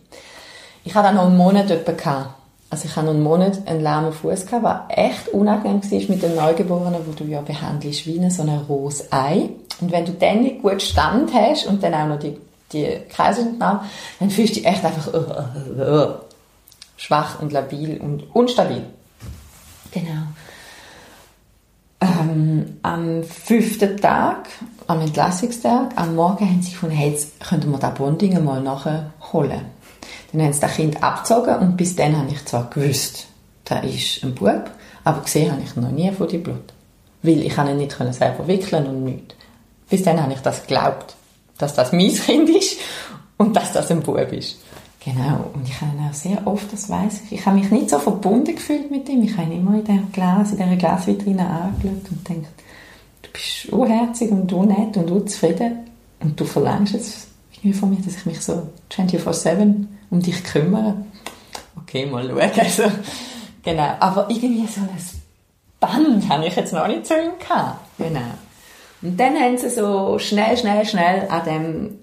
[0.86, 2.36] Ich hatte dann noch einen Monat gehabt.
[2.74, 6.36] Also ich hatte einen Monat einen lahmen Fuß gehabt, was echt unangenehm war mit dem
[6.36, 9.50] Neugeborenen, wo du ja behandelst wie so ein rohes Ei.
[9.80, 12.36] Und wenn du dann nicht gut Stand hast und dann auch noch die,
[12.72, 13.82] die Kreislaufentnahme,
[14.20, 16.14] dann fühlst du dich echt einfach, uh, uh, uh,
[16.98, 18.82] schwach und labil und unstabil.
[19.92, 20.24] Genau.
[22.02, 24.48] Ähm, am fünften Tag,
[24.88, 29.62] am Entlassungstag, am Morgen haben sie gefunden, hey, jetzt könnten wir das Bonding mal nachholen.
[30.34, 33.28] Dann haben sie das Kind abgezogen und bis dann habe ich zwar gewusst,
[33.66, 34.70] da ist ein Bub,
[35.04, 36.74] aber gesehen habe ich noch nie von dem Blut.
[37.22, 39.36] Weil ich ihn nicht selber wickeln und nichts.
[39.90, 41.16] Bis dann habe ich das geglaubt,
[41.60, 42.80] dass das mein Kind ist
[43.38, 44.58] und dass das ein Bub ist.
[45.06, 48.00] Genau, und ich habe auch sehr oft, das weiß ich, ich habe mich nicht so
[48.00, 49.22] verbunden gefühlt mit ihm.
[49.24, 52.54] Ich habe ihn immer in diesem Glas, in dieser Glasvitrine angeschaut und gedacht,
[53.22, 55.90] du bist unherzig und unnett und unzufrieden
[56.22, 57.28] und du verlangst jetzt
[57.74, 60.96] von mir, dass ich mich so 24-7 um dich kümmere.
[61.82, 62.52] Okay, mal schauen.
[62.60, 62.84] Also,
[63.64, 64.90] genau, aber irgendwie so ein
[65.80, 67.80] Band habe ich jetzt noch nicht zu ihm gehabt.
[67.98, 68.20] Genau.
[69.02, 72.00] Und dann haben sie so schnell, schnell, schnell an dem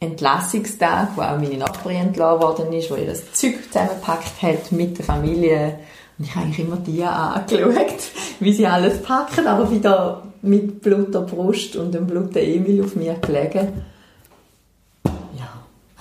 [0.00, 4.98] Entlassungstag, wo auch meine Nachbarin entlassen worden ist, wo ihr das Zeug zusammengepackt hat mit
[4.98, 5.78] der Familie.
[6.18, 11.20] Und ich habe eigentlich immer die angeschaut, wie sie alles packen, aber wieder mit bluter
[11.20, 13.91] Brust und dem bluten Emil auf mir gelegen.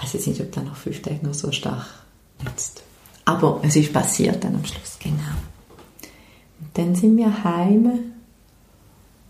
[0.02, 1.86] Weiß jetzt nicht, ob das nach fünf Tagen noch so stark
[2.44, 2.84] nützt.
[3.26, 5.38] Aber es ist passiert dann am Schluss, genau.
[6.60, 8.12] Und dann sind wir heim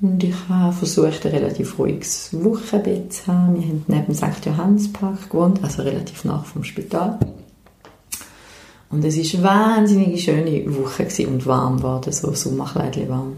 [0.01, 3.55] und ich habe versucht, ein relativ ruhiges Wochenbett zu haben.
[3.55, 4.45] Wir haben neben St.
[4.45, 7.19] Johannespark gewohnt, also relativ nah vom Spital.
[8.89, 13.35] Und es war eine wahnsinnig schöne Woche und warm geworden, so Sommerkleidchen warm.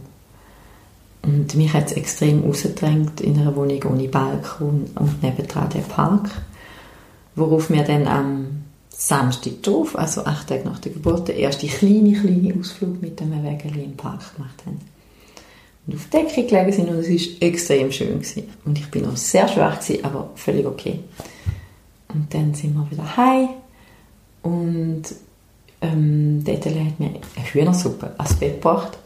[1.22, 6.30] Und mich hat es extrem rausgedrängt in einer Wohnung ohne Balkon und nebendran der Park,
[7.36, 8.48] worauf wir dann am
[8.90, 13.32] Samstag drauf, also acht Tage nach der Geburt, den ersten kleinen, kleinen Ausflug mit dem
[13.44, 14.80] Wägeli im Park gemacht haben
[15.86, 18.20] und auf der Decke gelegen sind und es war extrem schön.
[18.20, 18.44] Gewesen.
[18.66, 21.00] Und ich bin noch sehr schwach, gewesen, aber völlig okay.
[22.10, 23.50] Und dann sind wir wieder heim
[24.44, 25.04] und
[25.82, 28.98] ähm, dort hat mir eine Hühnersuppe ans Bett gebracht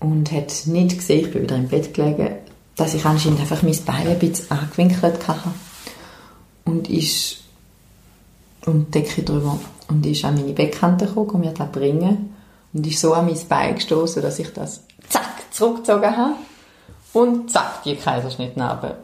[0.00, 2.36] und hat nicht gesehen, ich bin wieder im Bett gelegen,
[2.74, 5.50] dass ich anscheinend einfach mein Bein ein bisschen angewinkelt hatte.
[6.66, 7.38] Und ist
[8.66, 12.34] und Decke drüber und ist an meine Bettkante gekommen, um mir das bringen
[12.72, 16.34] und ist so an mein Bein gestoßen, dass ich das zack zurückgezogen habe
[17.12, 18.96] und zack, die Kaiserschnittnarbe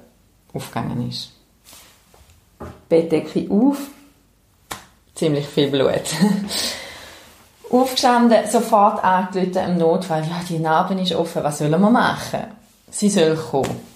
[0.53, 1.31] aufgegangen ist.
[2.89, 3.79] Bettdecke auf,
[5.15, 6.03] ziemlich viel Blut.
[7.71, 10.23] Aufgestanden, sofort angerufen im Notfall.
[10.29, 12.43] Ja, die Narbe ist offen, was sollen wir machen?
[12.91, 13.92] Sie soll kommen.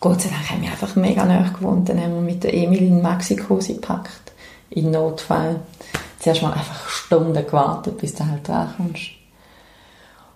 [0.00, 1.88] Gott sei Dank haben wir einfach mega nahe gewohnt.
[1.88, 4.32] Dann haben wir mit der Emil in Mexiko sie gepackt.
[4.70, 5.60] In Notfall.
[6.20, 9.10] Zuerst mal einfach Stunden gewartet, bis du halt dran kommst.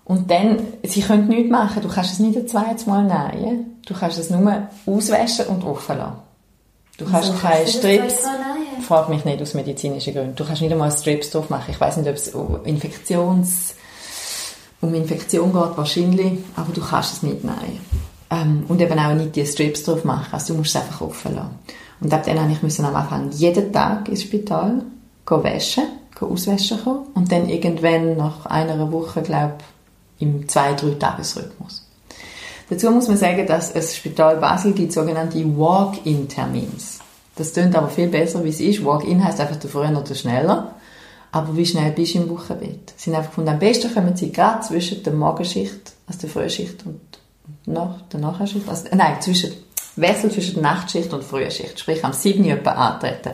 [0.05, 1.83] Und dann, sie können nichts machen.
[1.83, 3.81] Du kannst es nicht ein zweites Mal nähen.
[3.87, 6.17] Du kannst es nur auswaschen und offen lassen.
[6.99, 8.15] Du kannst also, keine Strips...
[8.87, 10.35] Frag mich nicht aus medizinischen Gründen.
[10.35, 11.71] Du kannst nicht einmal Strips drauf machen.
[11.71, 13.75] Ich weiß nicht, ob es um Infektions...
[14.81, 16.39] um Infektion geht, wahrscheinlich.
[16.57, 17.81] Aber du kannst es nicht nähen.
[18.33, 20.33] Ähm, und eben auch nicht die Strips drauf machen.
[20.33, 21.59] Also du musst es einfach offen lassen.
[22.01, 24.83] Und ab dann musste ich am Anfang jeden Tag ins Spital
[25.27, 25.85] gehen waschen,
[26.19, 27.07] gehen auswaschen kommen.
[27.15, 29.55] Und dann irgendwann nach einer Woche, glaube
[30.19, 31.87] ich, im zwei, drei Tagesrhythmus.
[32.71, 37.01] Dazu muss man sagen, dass das Spital Basel gibt sogenannte Walk-in-Termins.
[37.37, 38.83] Das klingt aber viel besser, wie es ist.
[38.83, 40.75] Walk-in heißt einfach, du früher oder schneller.
[41.33, 42.95] Aber wie schnell bist du im Wochenbett?
[42.97, 46.85] Sie sind einfach von am besten kommen sie gerade zwischen der Morgenschicht, also der Frühschicht
[46.87, 47.01] und
[47.67, 49.53] nach, der Nachschicht, also, nein, zwischen,
[49.97, 51.79] Wechsel zwischen der Nachtschicht und Frühschicht.
[51.79, 52.45] Sprich, am 7.
[52.45, 53.33] Uhr antreten.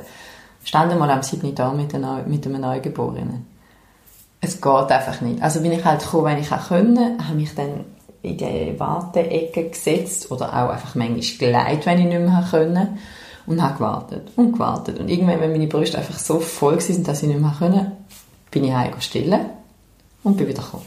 [0.65, 1.55] Standen mal am 7.
[1.55, 3.47] da mit, einer, mit einem Neugeborenen.
[4.41, 5.43] Es geht einfach nicht.
[5.43, 7.85] Also bin ich halt gekommen, wenn ich auch können, habe mich dann
[8.23, 12.99] in die Warteecke gesetzt oder auch einfach manchmal geleitet, wenn ich nicht mehr können
[13.47, 14.99] und habe gewartet und gewartet.
[14.99, 17.93] Und irgendwann, wenn meine Brüste einfach so voll waren, dass ich nicht mehr können,
[18.51, 19.47] bin ich heim stillen
[20.23, 20.87] und bin wieder gekommen.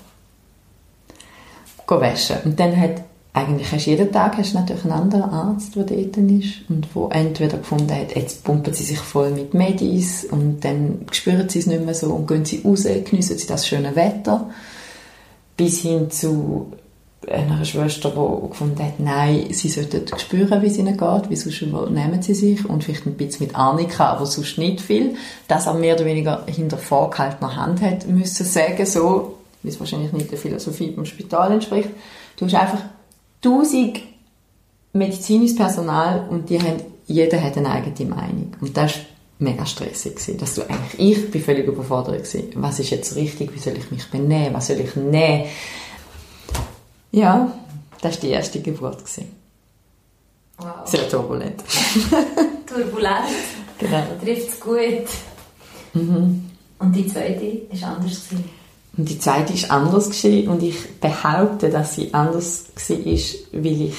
[1.88, 2.38] Gehen waschen.
[2.46, 3.02] Und dann hat
[3.34, 7.08] eigentlich hast jeden Tag hast du natürlich einen anderen Arzt, der dort ist und wo
[7.08, 11.67] entweder gefunden hat, jetzt pumpen sie sich voll mit Medis und dann spüren sie es
[11.67, 14.50] nicht mehr so und gehen sie raus, geniessen sie das schöne Wetter,
[15.56, 16.74] bis hin zu
[17.30, 21.62] einer Schwester, die gefunden hat, nein, sie sollten spüren, wie es ihnen geht, wie sonst
[21.62, 25.15] nehmen sie sich und vielleicht ein bisschen mit Annika, aber sonst nicht viel.
[25.48, 30.12] Das auch mehr oder weniger hinter vorgehaltener Hand hat müssen sagen, so, wie es wahrscheinlich
[30.13, 31.89] nicht der Philosophie beim Spital entspricht.
[32.38, 32.82] Du hast einfach
[33.42, 34.00] tausend
[34.94, 38.56] medizinisches Personal und die haben, jeder hat eine eigene Meinung.
[38.60, 39.02] Und das war
[39.40, 42.50] mega stressig gewesen, dass du eigentlich, ich bin völlig überfordert gewesen.
[42.56, 43.54] Was ist jetzt richtig?
[43.54, 44.54] Wie soll ich mich benehmen?
[44.54, 45.46] Was soll ich nehmen?
[47.12, 47.52] Ja,
[48.02, 49.00] das war die erste Geburt.
[49.00, 49.32] Gewesen.
[50.58, 50.86] Wow.
[50.86, 51.64] Sehr turbulent.
[52.68, 53.28] turbulent.
[53.80, 54.04] Genau.
[54.24, 55.08] Trifft es gut.
[55.94, 56.52] Mhm.
[56.80, 58.61] Und die zweite war anders gewesen.
[58.98, 63.96] Und die zweite ist anders gewesen und ich behaupte, dass sie anders war, weil ich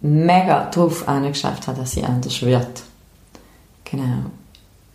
[0.00, 2.82] mega darauf angeschafft habe, dass sie anders wird.
[3.84, 4.30] Genau.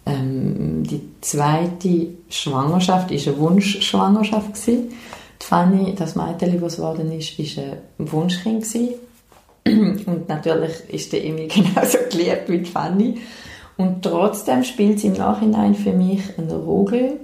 [0.06, 4.54] Ähm, die zweite Schwangerschaft war eine Wunschschwangerschaft.
[4.54, 4.90] Gewesen.
[5.42, 8.64] Die Fanny, das Mädchen, was geworden ist, war ein Wunschkind.
[8.64, 8.90] Gewesen.
[10.06, 13.18] Und natürlich ist der Emil genauso geliebt wie die Fanny.
[13.78, 17.20] Und trotzdem spielt sie im Nachhinein für mich eine Rolle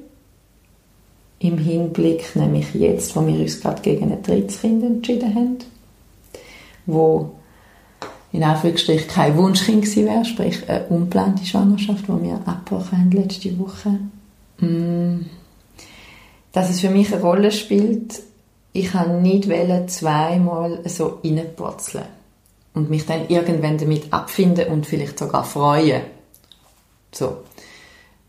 [1.39, 5.57] im Hinblick, nämlich jetzt, wo wir uns gerade gegen ein drittes Kind entschieden haben,
[6.85, 7.31] wo
[8.31, 13.57] in Anführungsstrichen kein Wunschkind gewesen wäre, sprich eine ungeplante Schwangerschaft, die wir abgebrochen haben letzte
[13.57, 13.99] Woche.
[14.59, 15.25] Mm.
[16.51, 18.21] Dass es für mich eine Rolle spielt,
[18.73, 19.49] ich kann nicht
[19.89, 22.05] zweimal so reinpurzeln
[22.73, 26.01] und mich dann irgendwann damit abfinden und vielleicht sogar freuen.
[27.11, 27.37] So.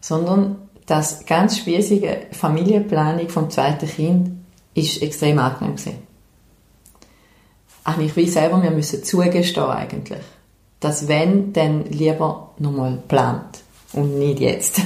[0.00, 4.30] Sondern das ganz spießige Familienplanung vom zweiten Kind
[4.74, 5.98] ist extrem angenehm gewesen.
[7.84, 10.22] Ach, ich will selber, wir müssen zugestehen eigentlich,
[10.80, 13.60] dass wenn, dann lieber nochmal plant
[13.92, 14.80] und nicht jetzt.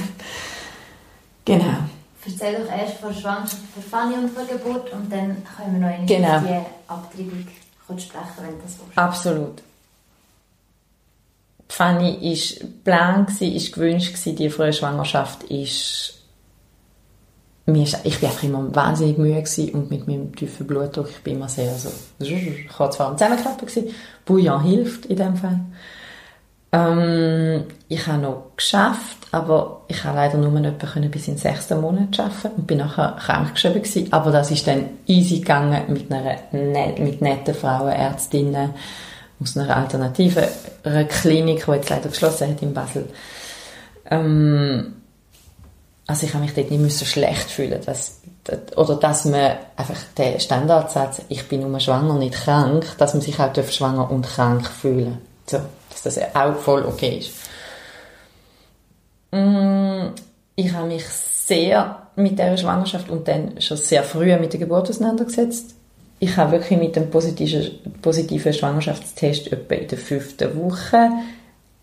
[1.45, 1.77] genau.
[2.25, 5.99] Erzähl doch erst vor Schwangerschaft, vor Fanny und vor Geburt und dann können wir noch
[5.99, 6.39] in genau.
[6.39, 7.47] die Abtreibung
[7.97, 8.97] sprechen, wenn das willst.
[8.97, 9.61] Absolut.
[11.69, 16.19] Fanny war plan, war gewünscht, die frühe Schwangerschaft ist
[17.65, 21.23] mir ist, ich war einfach immer wahnsinnig müde gewesen und mit meinem tiefen Blutdruck, ich
[21.23, 21.89] bin immer sehr so,
[22.77, 23.95] war zwar am Zusammenklappen gewesen,
[24.25, 25.59] Bouillon hilft in dem Fall.
[26.73, 31.79] Ähm, ich habe noch geschafft, aber ich habe leider nur können bis in den sechsten
[31.79, 34.11] Monat arbeiten und bin nachher krankgeschrieben gewesen.
[34.11, 38.71] Aber das ist dann easy gegangen mit einer mit netten Frauenärztinnen,
[39.43, 40.45] aus einer alternativen
[41.09, 43.07] Klinik, die jetzt leider geschlossen hat in Basel.
[44.09, 44.93] Ähm,
[46.07, 48.19] also ich habe mich dort nicht müssen schlecht fühlen dass,
[48.75, 53.39] oder dass man einfach den Standardsatz, ich bin nur schwanger, nicht krank, dass man sich
[53.39, 57.31] auch schwanger und krank fühlen so, dass das auch voll okay ist.
[59.31, 60.13] Mm,
[60.55, 64.89] ich habe mich sehr mit der Schwangerschaft und dann schon sehr früh mit der Geburt
[64.89, 65.75] auseinandergesetzt
[66.23, 71.09] ich habe wirklich mit dem positiven, Schwangerschaftstest etwa in der fünften Woche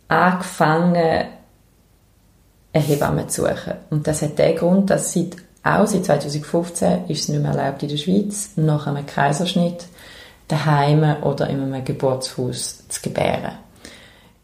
[0.08, 1.24] angefangen,
[2.72, 3.74] eine Hebamme zu suchen.
[3.90, 7.82] Und das hat den Grund, dass seit, auch seit 2015 ist es nicht mehr erlaubt
[7.82, 9.84] in der Schweiz, nach einem Kaiserschnitt
[10.48, 13.58] daheim oder in einem Geburtshaus zu gebären.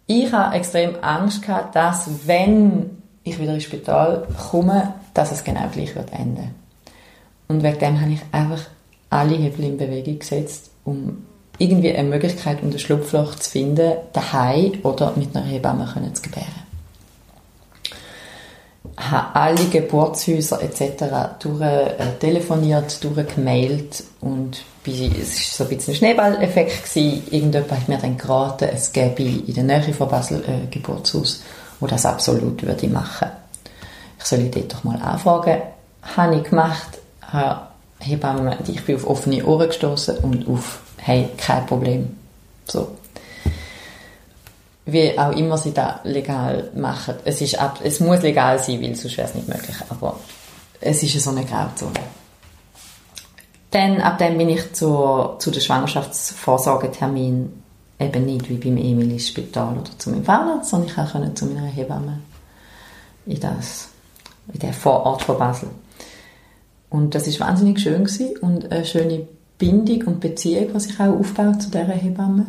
[0.07, 5.69] Ich habe extrem Angst gehabt, dass wenn ich wieder ins Spital komme, dass es genau
[5.73, 6.55] gleich wird enden.
[7.49, 8.61] Und wegen dem habe ich einfach
[9.11, 11.25] alle Hebel in Bewegung gesetzt, um
[11.59, 16.23] irgendwie eine Möglichkeit und ein Schlupfloch zu finden, daheim oder mit einer Hebamme können zu
[16.23, 16.67] gebären.
[18.97, 21.39] habe alle Geburtshäuser etc.
[21.39, 26.97] durch, äh, telefoniert, durchgemailt und es war so ein bisschen ein Schneeballeffekt.
[26.97, 31.43] Irgendjemand hat mir dann geraten, es gäbe in der Nähe von Basel ein Geburtshaus,
[31.81, 33.29] wo das absolut würde machen.
[34.19, 35.61] Ich soll dort doch mal anfragen.
[36.17, 37.67] Habe ich gemacht, habe
[37.99, 42.17] Hebamme, ich bin auf offene Ohren gestoßen und auf, hey, kein Problem.
[42.67, 42.97] So.
[44.85, 47.15] Wie auch immer sie das legal machen.
[47.25, 49.77] Es, ist ab, es muss legal sein, weil sonst wäre es nicht möglich.
[49.89, 50.19] Aber
[50.81, 51.93] es ist so eine Grauzone.
[53.71, 57.63] Dann, ab dann bin ich zu, zu den Schwangerschaftsvorsorgetermin
[57.99, 61.47] eben nicht wie beim Emil ins Spital oder zu meinem Vater, sondern ich konnte zu
[61.47, 62.21] meiner Hebamme
[63.27, 63.89] in, das,
[64.53, 65.69] in den Vorort von Basel.
[66.97, 69.27] Und das ist wahnsinnig schön gewesen und eine schöne
[69.59, 72.47] Bindung und Beziehung, die sich auch aufbaut zu dieser Hebamme,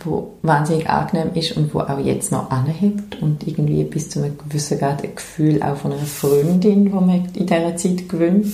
[0.00, 4.38] wo wahnsinnig angenehm ist und wo auch jetzt noch anhebt und irgendwie bis zu einem
[4.38, 8.46] gewissen Grad ein Gefühl auch von einer Freundin, die man in dieser Zeit gewöhnt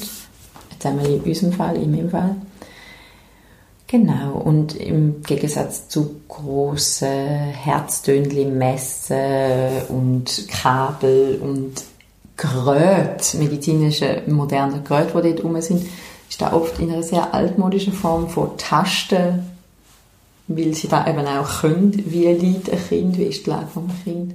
[0.79, 2.37] Jetzt einmal in unserem Fall, in meinem Fall.
[3.89, 11.83] Genau, und im Gegensatz zu grossen Herztönchen, Messen und Kabel und
[12.39, 15.87] Geräte, medizinische, moderne Geräte, die dort rum sind,
[16.31, 19.51] ist da oft in einer sehr altmodischen Form von Tasten,
[20.47, 23.91] weil sie da eben auch können, wie liegt ein Kind, wie ist die Lage vom
[24.05, 24.35] Kind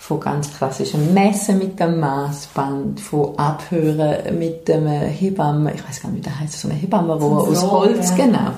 [0.00, 6.10] von ganz klassischen Messen mit dem Maßband, von Abhören mit dem Hebammen, ich weiß gar
[6.10, 8.24] nicht, wie das heißt, so eine Hebammenrohr aus Holz, ja.
[8.24, 8.50] genau.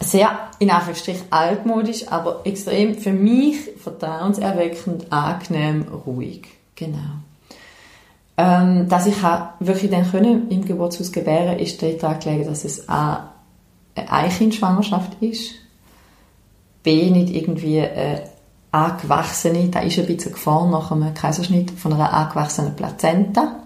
[0.00, 6.46] Sehr, in Anführungsstrichen, altmodisch, aber extrem für mich vertrauenserweckend, angenehm, ruhig.
[6.76, 7.18] Genau.
[8.40, 9.16] Ähm, dass ich
[9.58, 13.32] wirklich dann können im Geburtshaus gebären ist daran gelegen, dass es A,
[13.96, 15.54] eine Einkindschwangerschaft ist,
[16.84, 18.22] B, nicht irgendwie eine
[18.70, 23.56] angewachsene, da ist ein bisschen Gefahr nach einem Kaiserschnitt von einer angewachsenen Plazenta.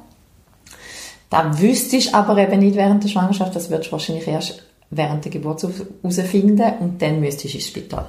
[1.28, 5.32] Da wüsste ich aber eben nicht während der Schwangerschaft, das wird wahrscheinlich erst während der
[5.32, 8.06] Geburt herausfinden und dann müsste ich ins Spital.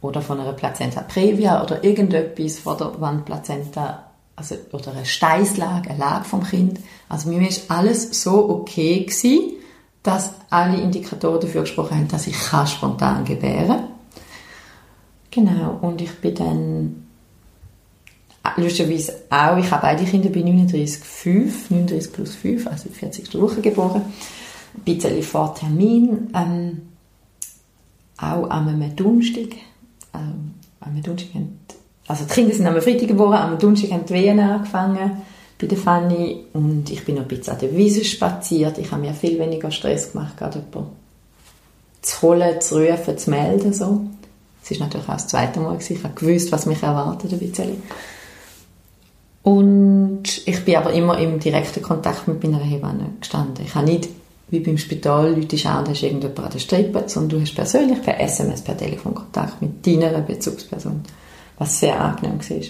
[0.00, 4.09] Oder von einer Plazenta previa oder irgendetwas von der Wandplazenta,
[4.40, 6.80] also, oder eine Steißlage, eine Lage vom Kind.
[7.10, 9.52] Also mir ist alles so okay gewesen,
[10.02, 13.88] dass alle Indikatoren dafür gesprochen haben, dass ich spontan gebären kann.
[15.30, 17.06] Genau, und ich bin dann
[18.56, 23.38] lustigerweise auch, ich habe beide Kinder bei 39,5, 39 plus 5, also 40.
[23.38, 24.02] Woche geboren,
[24.74, 26.80] ein bisschen vor Termin, ähm,
[28.16, 29.54] auch an einem Donnerstag,
[30.14, 31.34] ähm, an Donnerstag
[32.10, 35.22] also die Kinder sind am Freitag geboren, am Donnerstag haben die Wehen angefangen
[35.60, 39.02] bei der Fanny und ich bin noch ein bisschen an der Wiese spaziert, ich habe
[39.02, 40.96] mir viel weniger Stress gemacht, gerade jemanden
[42.02, 44.00] zu holen, zu rufen, zu melden, so.
[44.62, 45.96] Es ist natürlich auch das zweite Mal gewesen.
[45.96, 47.82] Ich habe gewusst, was mich erwartet, ein.
[49.42, 53.64] Und ich bin aber immer im direkten Kontakt mit meiner Hebamme gestanden.
[53.64, 54.08] Ich habe nicht,
[54.48, 58.02] wie beim Spital, Leute schauen, da ist irgendjemand an der Strippe, sondern du hast persönlich
[58.02, 61.02] per SMS, per Telefon Kontakt mit deiner Bezugsperson,
[61.60, 62.66] was sehr angenehm war.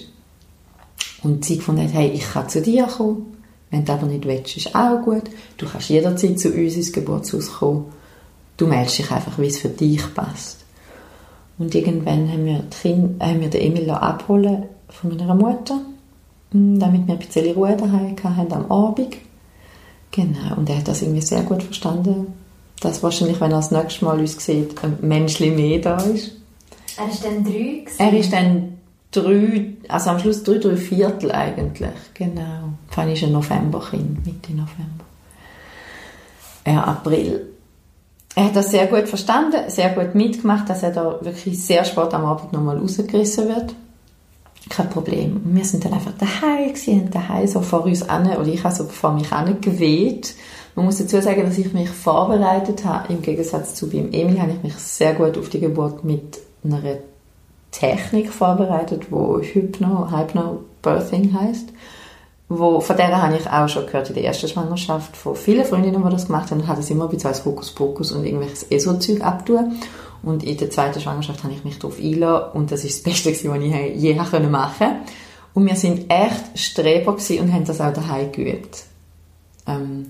[1.23, 3.39] Und sie gefunden hat, hey, ich kann zu dir kommen,
[3.71, 5.25] wenn du aber nicht willst, ist auch gut.
[5.57, 7.87] Du kannst jederzeit zu uns ins Geburtshaus kommen.
[8.57, 10.65] Du meldest dich einfach, wie es für dich passt.
[11.57, 15.81] Und irgendwann haben wir, kind, haben wir den Emil abholen von meiner Mutter,
[16.51, 19.17] hm, damit wir ein bisschen Ruhe daheim hatten am Abend.
[20.11, 22.27] Genau, und er hat das irgendwie sehr gut verstanden,
[22.81, 26.33] dass wahrscheinlich, wenn er das nächste Mal uns sieht, ein Menschli mehr da ist.
[26.97, 27.97] Er ist dann drei gewesen.
[27.99, 28.80] Er ist dann
[29.13, 32.75] drei, also am Schluss drei, drei Viertel eigentlich, genau.
[32.89, 35.05] Fanny ist ein Novemberkind, Mitte November.
[36.67, 37.51] Ja, April
[38.35, 42.15] er hat das sehr gut verstanden, sehr gut mitgemacht, dass er da wirklich sehr spät
[42.15, 43.75] am Abend nochmal rausgerissen wird.
[44.69, 45.41] Kein Problem.
[45.45, 48.85] Wir sind dann einfach daheim gewesen, daheim so vor uns an, oder ich habe so
[48.85, 50.35] vor mich geweht.
[50.77, 53.13] Man muss dazu sagen, dass ich mich vorbereitet habe.
[53.13, 56.83] Im Gegensatz zu beim Emil habe ich mich sehr gut auf die Geburt mit einer
[57.71, 61.73] Technik vorbereitet, wo Hypno, Hypnobirthing heißt
[62.53, 66.03] wo, von der habe ich auch schon gehört in der ersten Schwangerschaft von vielen Freundinnen,
[66.03, 69.77] die das gemacht haben, hat es immer ein bisschen als Hokuspokus und irgendwelches ESO-Zeug abtun.
[70.25, 73.31] Und in der zweiten Schwangerschaft habe ich mich darauf eingeladen und das ist das Beste,
[73.31, 74.97] was ich je machen konnte.
[75.55, 78.83] Und wir sind echt Streber und haben das auch daheim geübt.
[79.69, 80.07] Ähm,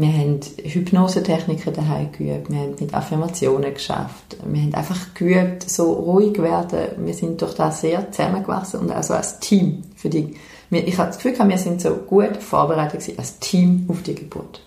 [0.00, 5.92] wir haben Hypnosetechniken daheim geübt, wir haben mit Affirmationen geschafft, wir haben einfach geübt, so
[5.92, 7.04] ruhig werden.
[7.04, 10.36] Wir sind durch das sehr zusammengewachsen und also als Team für die
[10.72, 14.60] ich habe das Gefühl, wir sind so gut vorbereitet als Team auf die Geburt.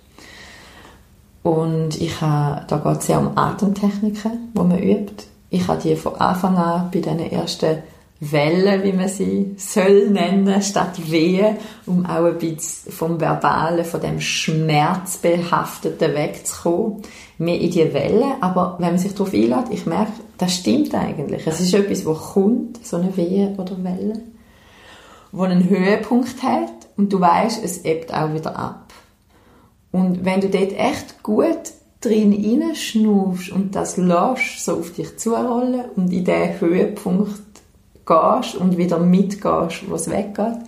[1.44, 5.26] Und ich habe, da geht es sehr um Atemtechniken, die man übt.
[5.50, 7.84] Ich habe die von Anfang an bei diesen ersten
[8.32, 14.02] Wellen, wie man sie soll nennen, statt Wehen, um auch ein bisschen vom Verbalen, von
[14.02, 17.02] dem Schmerzbehafteten wegzukommen.
[17.38, 21.48] Mehr in die Welle, aber wenn man sich darauf einlädt, ich merke, das stimmt eigentlich.
[21.48, 24.22] Es ist etwas, wo kommt, so eine Wehe oder Welle,
[25.32, 28.94] wo einen Höhepunkt hat und du weißt, es ebbt auch wieder ab.
[29.92, 31.72] Und wenn du dort echt gut
[32.02, 37.53] drin hineinschnaufst und das lässt so auf dich zurollen und in diesen Höhepunkt
[38.06, 40.60] gehst und wieder mitgehst, wo es weggeht,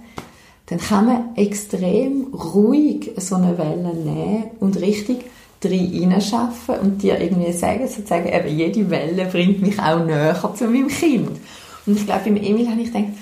[0.67, 5.25] dann kann man extrem ruhig so eine Welle nehmen und richtig
[5.61, 10.65] drin schaffen und dir irgendwie sagen, sozusagen, eben jede Welle bringt mich auch näher zu
[10.65, 11.39] meinem Kind.
[11.85, 13.13] Und ich glaube, beim Emil habe ich gedacht,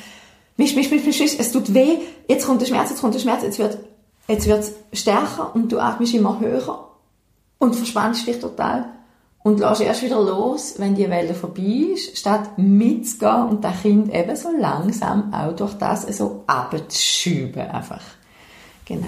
[0.58, 1.98] misch, misch, misch, misch, es tut weh,
[2.28, 3.78] jetzt kommt der Schmerz, jetzt kommt der Schmerz, jetzt wird
[4.28, 6.88] jetzt stärker und du atmest immer höher
[7.60, 8.86] und verspannst dich total
[9.44, 14.14] und lässt erst wieder los, wenn die Welle vorbei ist, statt mitzugehen und das Kind
[14.14, 18.02] eben so langsam auch durch das so abzuschieben einfach.
[18.86, 19.08] Genau.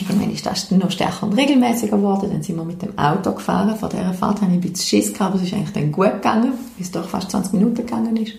[0.00, 2.30] Irgendwann ist das noch stärker und regelmäßiger geworden.
[2.30, 3.76] Dann sind wir mit dem Auto gefahren.
[3.76, 6.12] Vor dieser Fahrt habe ich ein bisschen Schiss gehabt, aber es ist eigentlich dann gut
[6.12, 8.34] gegangen, bis es doch fast 20 Minuten gegangen ist.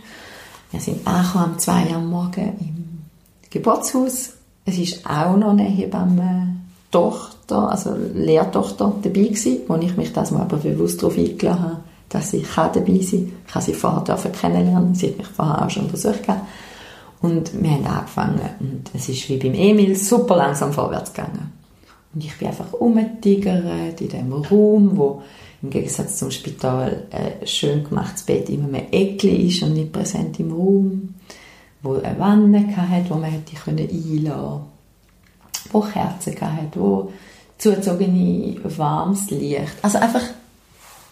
[0.72, 3.00] Wir sind angekommen um 2 Uhr am Morgen im
[3.50, 4.34] Geburtshaus.
[4.66, 6.59] Es ist auch noch eine Hebamme
[6.92, 11.78] Tochter, also Lehrtochter dabei gewesen, wo ich mich das mal aber bewusst darauf eingeladen habe,
[12.10, 13.32] dass sie kann dabei sein kann.
[13.48, 14.96] Ich habe sie vorher dürfen kennenlernen.
[14.96, 16.22] Sie hat mich vorher auch schon untersucht.
[17.22, 18.50] Und wir haben angefangen.
[18.60, 21.54] Und es ist wie beim Emil super langsam vorwärts gegangen.
[22.14, 25.22] Und ich bin einfach umgetigert in diesem Raum, wo
[25.62, 30.40] im Gegensatz zum Spital ein schön gemachtes Bett immer mehr Eckli ist und nicht präsent
[30.40, 31.16] im Raum.
[31.84, 34.62] Wo eine Wanne hatte, wo man hätte einladen konnte
[35.72, 37.12] wo Kerzen gehabt, wo
[37.58, 40.22] zugezogene warmes Licht, also einfach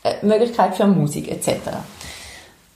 [0.04, 1.60] eine Möglichkeit für Musik etc.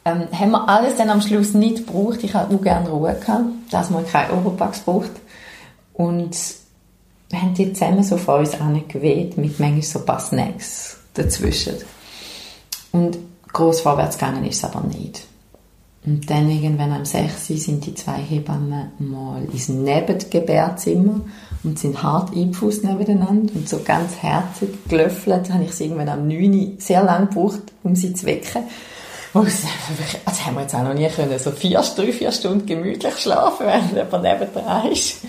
[0.03, 2.23] Ähm, haben wir alles dann am Schluss nicht gebraucht.
[2.23, 5.11] Ich hatte auch gerne Ruhe gehabt, dass man kein Oropax braucht.
[5.93, 6.35] Und
[7.29, 11.75] wir haben die zusammen so vor uns angeweht, mit manchmal so ein paar Snacks dazwischen.
[12.91, 13.17] Und
[13.53, 15.23] gross vorwärts gegangen ist es aber nicht.
[16.03, 17.47] Und dann irgendwann am 6.
[17.47, 21.21] sind die zwei Hebammen mal ins Nebengebärzimmer
[21.63, 25.51] und sind hart eingefußt nebeneinander und so ganz herzig gelöffelt.
[25.51, 26.77] habe ich sie irgendwann am 9.
[26.79, 28.63] sehr lang gebraucht, um sie zu wecken.
[29.33, 29.47] Und
[30.25, 33.65] also haben wir jetzt auch noch nie können, so vier, drei, vier Stunden gemütlich schlafen,
[33.65, 35.21] wenn jemand nebendran ist.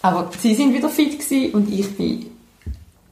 [0.00, 2.26] Aber sie sind wieder fit gewesen und ich bin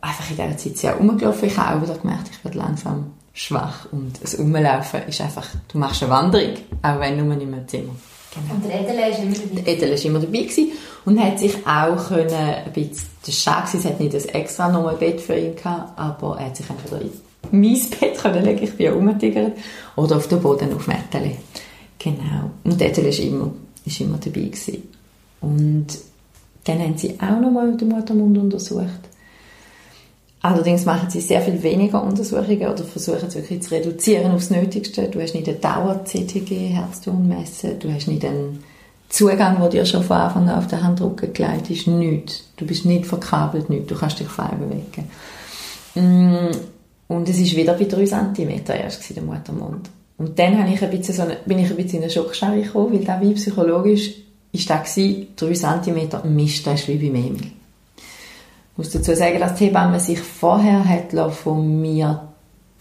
[0.01, 1.49] einfach in dieser Zeit sehr rumgelaufen.
[1.49, 5.79] Ich habe auch wieder gemerkt, ich werde langsam schwach und das Umlaufen ist einfach, du
[5.79, 7.97] machst eine Wanderung, auch wenn nur mehr im Zimmer.
[8.35, 8.55] Genau.
[8.55, 9.61] Und der Edele ist immer dabei?
[9.61, 10.73] Der Edele ist immer dabei gewesen
[11.05, 14.69] und hat sich auch können, ein bisschen, das ist schade es hat nicht ein extra
[14.71, 17.11] nochmal Bett für ihn gehabt, aber er hat sich entweder in
[17.51, 19.53] mein Bett können legen, ich bin ja umgetigert,
[19.97, 21.37] oder auf den Boden auf Mättele.
[21.99, 22.51] Genau.
[22.65, 23.53] Und der Edele ist immer,
[23.85, 24.89] ist immer dabei gewesen.
[25.41, 25.87] Und
[26.65, 29.09] dann haben sie auch nochmal den Muttermund untersucht
[30.45, 35.09] Allerdings machen sie sehr viel weniger Untersuchungen oder versuchen es wirklich zu reduzieren aufs Nötigste.
[35.09, 38.63] Du hast nicht eine Dauer-CTG, Herztonmessen, du hast nicht einen
[39.15, 42.43] Zugang, der dir schon von Anfang an auf der Handdrucke gelegt ist, nichts.
[42.57, 43.87] Du bist nicht verkabelt, nichts.
[43.87, 45.09] Du kannst dich frei bewegen.
[45.95, 46.51] Mm,
[47.07, 49.89] und es ist wieder bei 3 cm erst der Muttermund.
[50.19, 52.61] Und dann habe ich ein bisschen so eine, bin ich ein bisschen in eine Schockstarre
[52.61, 54.15] gekommen, weil da wie psychologisch
[54.51, 57.53] ist da 3 cm Mist, das ist wie beim Emil.
[58.73, 62.31] Ich muss dazu sagen, dass die Hebamme sich vorher hat von mir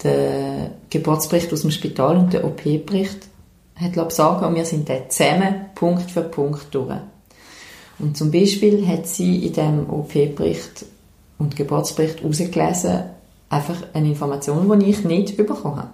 [0.02, 3.28] den Geburtsbericht aus dem Spital und den OP-Bericht
[3.76, 6.94] hat besorgen und wir sind dann zusammen Punkt für Punkt durch.
[7.98, 10.86] Und zum Beispiel hat sie in dem OP-Bericht
[11.38, 13.04] und Geburtsbericht herausgelesen,
[13.48, 15.90] einfach eine Information, die ich nicht bekommen habe.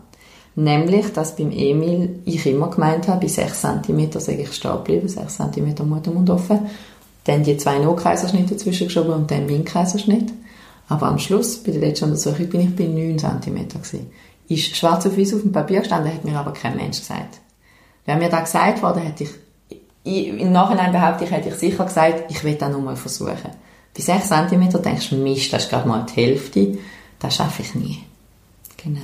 [0.57, 5.09] Nämlich, dass beim Emil ich immer gemeint habe, bei 6 cm sage ich stehen bleiben,
[5.09, 6.61] 6 cm Muttermund offen
[7.25, 10.33] dann die zwei No-Kaiserschnitte dazwischen geschoben und dann mein Kaiserschnitt.
[10.89, 14.11] Aber am Schluss, bei der letzten Untersuchung, bin ich bei 9 cm gewesen.
[14.49, 17.41] Ist schwarz auf weiß auf dem Papier gestanden, hat mir aber kein Mensch gesagt.
[18.11, 22.29] Wenn mir das gesagt wurde, hätte ich, im Nachhinein behaupte ich, hätte ich sicher gesagt,
[22.29, 23.51] ich will das nochmal versuchen.
[23.97, 26.79] Bei 6 cm denkst du, Mist, das ist gerade mal die Hälfte.
[27.21, 27.99] Das schaffe ich nie.
[28.83, 28.99] Genau.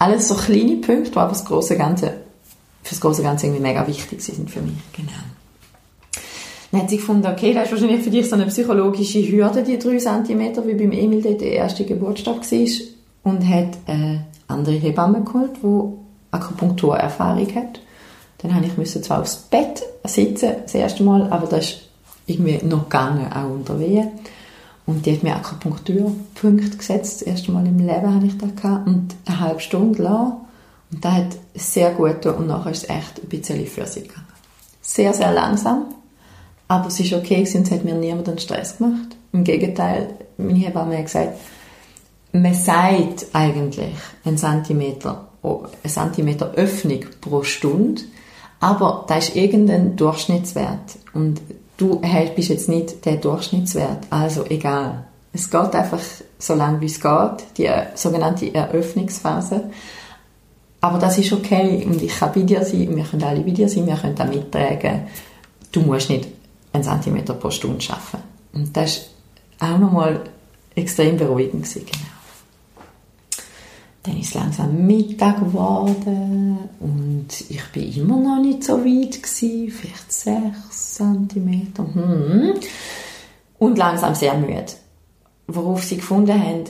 [0.00, 2.08] Alles so kleine Punkte, die aber das große Ganze,
[2.82, 4.74] für das große Ganze irgendwie mega wichtig sind für mich.
[4.92, 5.12] Genau.
[6.72, 9.78] Dann hat sie gefunden, okay, das ist wahrscheinlich für dich so eine psychologische Hürde, die
[9.78, 12.68] drei Zentimeter, wie beim Emil dort der erste Geburtstag war.
[13.22, 15.92] Und hat eine andere Hebamme geholt, die
[16.32, 17.80] Akupunkturerfahrung hat.
[18.38, 21.80] Dann habe ich müssen zwar aufs Bett sitzen, das erste Mal, aber das ist
[22.26, 24.10] irgendwie noch gegangen, auch unter Wehen.
[24.84, 27.20] Und die hat mir Akupunkturpunkte gesetzt.
[27.20, 28.86] Das erste Mal im Leben habe ich das gehabt.
[28.86, 30.32] Und eine halbe Stunde lang.
[30.92, 34.26] Und das hat sehr gut getan und nachher ist es echt ein bisschen für gegangen.
[34.80, 35.86] Sehr, sehr langsam,
[36.68, 39.16] aber es ist okay gewesen, es hat mir niemand einen Stress gemacht.
[39.32, 41.38] Im Gegenteil, meine Hebamme hat gesagt,
[42.32, 48.02] man sagt eigentlich einen Zentimeter, einen Zentimeter Öffnung pro Stunde,
[48.60, 51.40] aber da ist irgendein Durchschnittswert und
[51.76, 52.00] du
[52.34, 55.04] bist jetzt nicht der Durchschnittswert, also egal.
[55.32, 56.00] Es geht einfach
[56.38, 59.70] so lange, wie es geht, die sogenannte Eröffnungsphase.
[60.80, 63.68] Aber das ist okay und ich kann bei dir sein wir können alle bei dir
[63.68, 65.08] sein, wir können da mittragen.
[65.72, 66.28] Du musst nicht
[66.72, 68.20] einen Zentimeter pro Stunde schaffen.
[68.52, 69.10] Und das
[69.58, 70.20] war auch nochmal
[70.74, 71.66] extrem beruhigend.
[71.74, 72.15] Genau.
[74.06, 79.70] Dann ist es langsam Mittag geworden und ich bin immer noch nicht so weit gewesen,
[79.70, 81.84] vielleicht sechs Zentimeter.
[81.92, 82.54] Hm.
[83.58, 84.66] Und langsam sehr müde.
[85.48, 86.64] Worauf sie gefunden haben,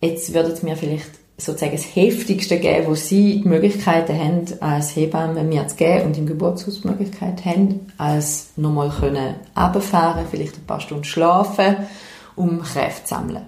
[0.00, 4.96] jetzt würden sie mir vielleicht sozusagen das Heftigste geben, wo sie die Möglichkeiten haben, als
[4.96, 10.56] Hebamme mir zu geben und im Geburtshaus die Möglichkeit haben, als nochmal können runterfahren, vielleicht
[10.56, 11.76] ein paar Stunden schlafen,
[12.34, 13.46] um Kräfte zu sammeln.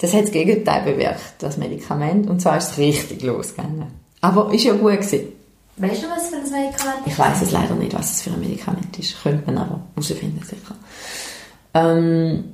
[0.00, 2.28] Das hat das Gegenteil bewirkt, das Medikament.
[2.28, 3.86] Und zwar ist es richtig losgegangen.
[4.22, 5.32] Aber ist ja gut gewesen.
[5.76, 7.12] Weißt du, was für ein Medikament ist?
[7.12, 9.22] Ich weiß es leider nicht, was es für ein Medikament ist.
[9.22, 10.74] Könnte man aber herausfinden, sicher.
[11.74, 12.44] Ähm,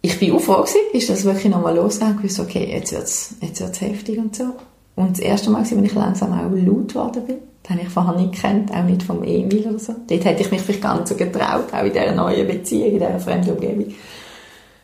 [0.00, 2.18] ich bin auch froh gewesen, ist das wirklich nochmal losgegangen.
[2.18, 4.54] Ich wusste, okay, jetzt wird es jetzt wird's heftig und so.
[4.96, 8.14] Und das erste Mal, als ich langsam auch laut geworden bin, das habe ich vorher
[8.14, 9.94] nicht gekannt, auch nicht vom Emil oder so.
[10.06, 12.98] Dort hätte ich mich vielleicht gar nicht so getraut, auch in dieser neuen Beziehung, in
[12.98, 13.94] dieser fremden Umgebung.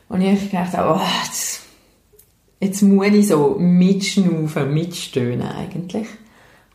[0.08, 1.60] Und ich habe gedacht, oh, jetzt,
[2.60, 6.06] jetzt muss ich so mitschnaufen, mitstöhnen eigentlich.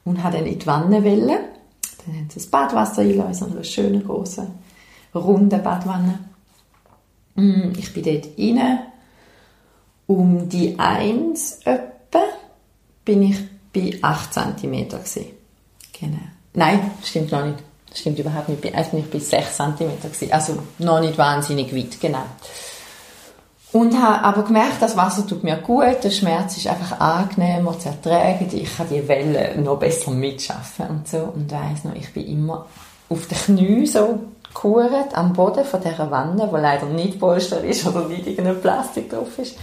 [0.05, 1.27] Und habe dann in die Wanne wollen.
[1.27, 4.47] Dann haben sie das Badwasser eingelassen, so eine schöne, große,
[5.15, 6.19] runde Badwanne.
[7.36, 8.79] Mm, ich bin dort rein.
[10.05, 12.23] Um die 1 etwa
[13.05, 13.38] bin ich
[13.73, 15.25] bei 8 cm gewesen.
[15.99, 16.17] Genau.
[16.53, 17.59] Nein, stimmt noch nicht.
[17.95, 18.65] Stimmt überhaupt nicht.
[18.65, 20.31] Erst bin ich bei 6 cm gewesen.
[20.31, 22.25] Also noch nicht wahnsinnig weit, genau.
[23.74, 27.89] Und habe aber gemerkt, das Wasser tut mir gut, der Schmerz ist einfach angenehmer zu
[27.89, 31.17] ertragen, ich kann die Wellen noch besser mitschaffen und so.
[31.17, 32.67] Und weiss noch, ich bin immer
[33.09, 37.88] auf den Knien so gekuret am Boden von dieser Wanne, wo leider nicht Polster ist
[37.88, 39.57] oder nicht irgendein Plastik drauf ist.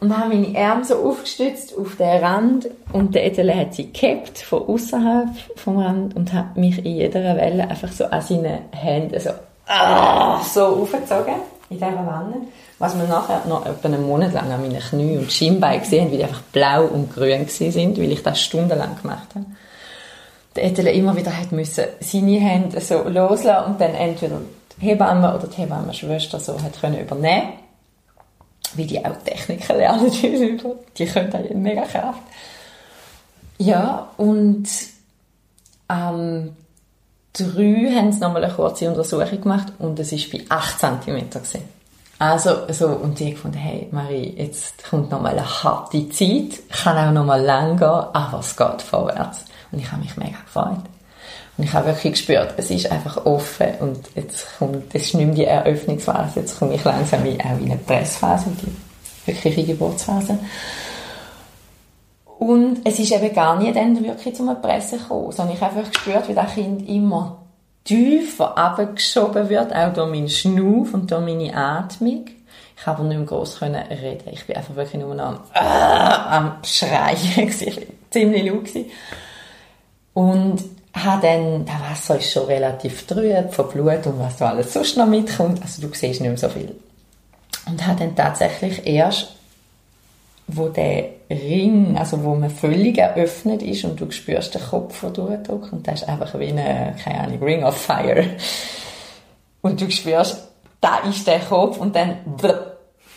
[0.00, 4.38] Und habe meine Arme so aufgestützt auf den Rand und der Edele hat sie gekippt
[4.38, 9.20] von außerhalb vom Rand und hat mich in jeder Welle einfach so an seinen Händen
[9.20, 9.30] so,
[9.68, 11.36] ah, so aufgezogen
[11.70, 12.42] in dieser Wanne.
[12.78, 16.12] Was wir nachher noch etwa einen Monat lang an meinen Knien und Schienbeinen gesehen haben,
[16.12, 19.46] wie die einfach blau und grün sind, weil ich das stundenlang gemacht habe.
[20.56, 24.40] Der Etele immer wieder hat müssen seine Hände so loslassen und dann entweder
[24.76, 27.64] die Hebamme oder die Hebammenschwester so hat können übernehmen
[28.76, 32.22] wie die auch Techniken lernen, die können da mega Kraft.
[33.58, 34.68] Ja, und
[35.88, 36.56] ähm,
[37.34, 41.30] 3 haben sie nochmal eine kurze Untersuchung gemacht und es war bei 8 cm.
[41.30, 41.73] Gewesen.
[42.26, 46.96] Also, so, und ich gefunden, hey, Marie, jetzt kommt noch mal eine harte Zeit, kann
[46.96, 49.44] auch noch mal lang gehen, aber es geht vorwärts.
[49.70, 50.84] Und ich habe mich mega gefreut.
[51.58, 55.26] Und ich habe wirklich gespürt, es ist einfach offen und jetzt kommt, es ist nicht
[55.26, 60.38] mehr die Eröffnungsphase, jetzt komme ich langsam auch in eine Pressphase, die wirkliche Geburtsphase.
[62.38, 65.92] Und es ist eben gar nicht dann wirklich zum Pressen gekommen, sondern ich habe einfach
[65.92, 67.43] gespürt, wie das Kind immer
[67.84, 72.26] tiefer abgeschoben wird, auch durch meinen Schnuff und durch meine Atmung.
[72.76, 74.20] Ich habe nicht mehr gross reden.
[74.32, 77.16] Ich bin einfach wirklich nur am, äh, am Schreien.
[77.36, 78.68] ich war ziemlich laut.
[80.14, 80.64] Und
[80.94, 84.96] habe dann, das Wasser ist schon relativ trüb von Blut und was da alles sonst
[84.96, 85.60] noch mitkommt.
[85.62, 86.74] Also du siehst nicht mehr so viel.
[87.66, 89.34] Und habe dann tatsächlich erst
[90.46, 95.10] wo der Ring, also wo man völlig eröffnet ist und du spürst den Kopf, der
[95.10, 98.24] durchdrückt und das ist einfach wie eine, keine Ahnung, Ring of Fire.
[99.62, 100.48] Und du spürst,
[100.80, 102.18] da ist der Kopf und dann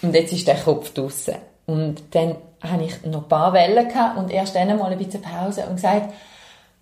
[0.01, 1.35] und jetzt ist der Kopf draussen.
[1.65, 5.21] Und dann habe ich noch ein paar Wellen gehabt und erst dann mal ein bisschen
[5.21, 6.13] Pause und gesagt,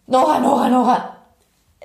[0.07, 0.99] noch, noch, noch,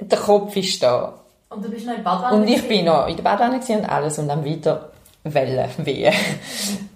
[0.00, 1.14] der Kopf ist da.
[1.48, 2.36] Und du bist noch in der Badwanne?
[2.36, 4.89] Und ich bin noch in der Badwanne und alles und dann wieder
[5.24, 6.14] Wellen wehen.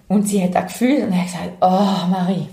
[0.07, 2.47] Und sie hat auch gefühlt und hat gesagt, oh Marie,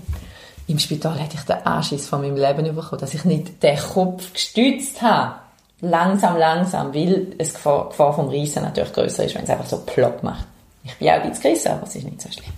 [0.67, 4.33] im Spital hätte ich den Anschiss von meinem Leben bekommen, dass ich nicht den Kopf
[4.33, 5.35] gestützt habe.
[5.81, 9.79] Langsam, langsam, weil es Gefahr, Gefahr vom Riesen natürlich größer ist, wenn es einfach so
[9.79, 10.45] plopp macht.
[10.85, 12.53] Ich bin auch ein bisschen gerissen, aber es ist nicht so schlimm.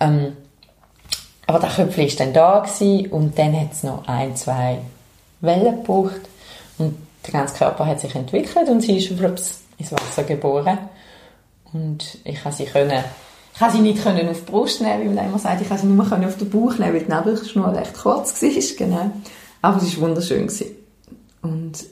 [0.00, 0.36] Ähm,
[1.46, 4.78] aber der Köpfchen war dann da gewesen, und dann hat es noch ein, zwei
[5.40, 6.22] Wellen gebraucht
[6.78, 10.78] und der ganze Körper hat sich entwickelt und sie ist ins Wasser geboren.
[11.76, 13.04] Und ich konnte sie können
[13.54, 15.60] Ich sie nicht auf die Brust nehmen, wie man immer sagt.
[15.60, 18.76] Ich konnte sie nur auf den Bauch nehmen, weil die Nabelschnur recht kurz war.
[18.78, 19.10] Genau.
[19.62, 20.50] Aber es war wunderschön.
[21.42, 21.84] Und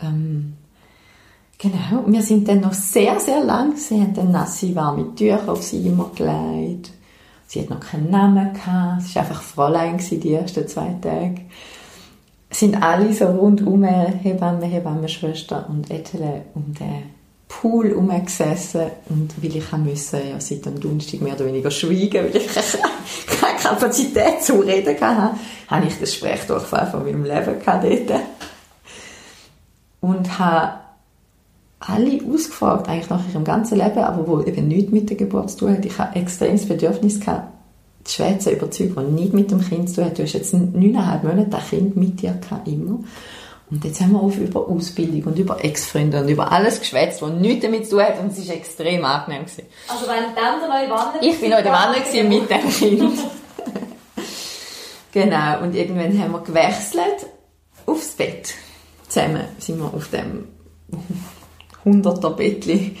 [0.00, 0.56] ähm,
[1.58, 3.76] genau, wir sind dann noch sehr, sehr lang.
[3.76, 6.90] Sie haben dann nasse, warme Tücher auf sie immer gelegt.
[7.46, 9.02] Sie hat noch keinen Namen gehabt.
[9.02, 11.40] Sie war einfach Fräulein die ersten zwei Tage.
[12.50, 17.17] Es sind alle so rundum, Hebamme, Hebamme, Schwester und Ethele um den
[17.48, 22.36] Pool herumgesessen und weil ich musste ja seit dem Donnerstag mehr oder weniger schweigen, weil
[22.36, 22.46] ich
[23.40, 28.22] keine Kapazität zum Reden hatte, habe ich das Sprechdurchfall von meinem Leben dort.
[30.00, 30.74] Und habe
[31.80, 35.58] alle ausgefragt, eigentlich nach ihrem ganzen Leben, aber wo eben nichts mit der Geburt zu
[35.58, 35.84] tun hat.
[35.84, 37.52] Ich habe extremes Bedürfnis gehabt,
[38.06, 40.18] die Schwätze überzeugen, die nichts mit dem Kind zu tun hat.
[40.18, 42.98] Du hast jetzt neuneinhalb Monate ein Kind mit dir gehabt, immer.
[43.70, 47.32] Und jetzt haben wir auf über Ausbildung und über Ex-Freunde und über alles geschwätzt, was
[47.32, 49.44] nichts damit zu tun hat und es war extrem angenehm.
[49.44, 49.64] Gewesen.
[49.88, 53.18] Also wenn dann der neue Wanne Ich bin in der Wanne mit dem Kind.
[55.12, 57.26] genau, und irgendwann haben wir gewechselt
[57.84, 58.54] aufs Bett.
[59.06, 60.48] Zusammen sind wir auf dem
[61.84, 62.96] 100er Bettli,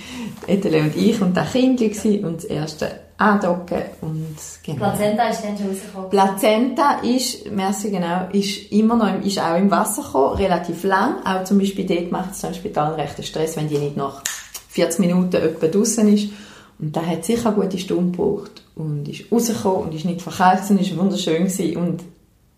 [0.46, 1.80] Edele und ich und das Kind
[2.24, 4.78] und das erste andocken und genau.
[4.78, 6.10] Plazenta ist dann schon rausgekommen?
[6.10, 11.16] Plazenta ist, merci genau, ist immer noch, im, ist auch im Wasser gekommen, relativ lang.
[11.24, 14.22] Auch zum Beispiel dort macht es im Spital einen rechten Stress, wenn die nicht nach
[14.68, 16.30] 40 Minuten etwa draußen ist.
[16.78, 20.70] Und da hat sicher eine gute Stunde gebraucht und ist rausgekommen und ist nicht verkauft
[20.70, 21.76] und ist wunderschön gewesen.
[21.76, 22.04] und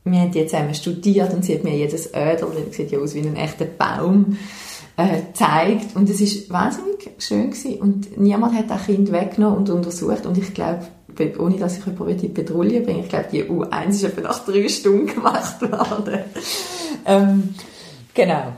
[0.05, 3.21] wir haben jetzt einmal studiert und sie hat mir jedes das sieht ja aus wie
[3.21, 4.39] ein echter Baum,
[5.01, 7.81] äh, zeigt und es ist wahnsinnig schön gewesen.
[7.81, 10.87] und niemand hat das Kind weggenommen und untersucht und ich glaube,
[11.39, 14.45] ohne dass ich jemanden in die Petrouille bringe, ich glaube, die U1 ist etwa nach
[14.45, 16.21] drei Stunden gemacht worden.
[17.07, 17.55] ähm,
[18.15, 18.53] genau.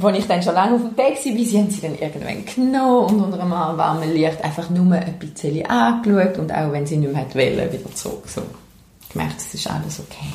[0.00, 2.44] Als ich dann schon lange auf dem Bett war, wie sie haben sie dann irgendwann
[2.44, 6.96] genommen und unter einem warmen Licht einfach nur ein bisschen angeschaut und auch wenn sie
[6.96, 8.26] nicht mehr wollen, wieder zurück.
[8.26, 8.42] So.
[9.12, 10.32] gemerkt, es ist alles okay.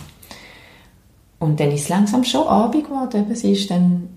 [1.39, 3.34] Und dann ist es langsam schon Abend geworden.
[3.34, 4.10] Sie ist dann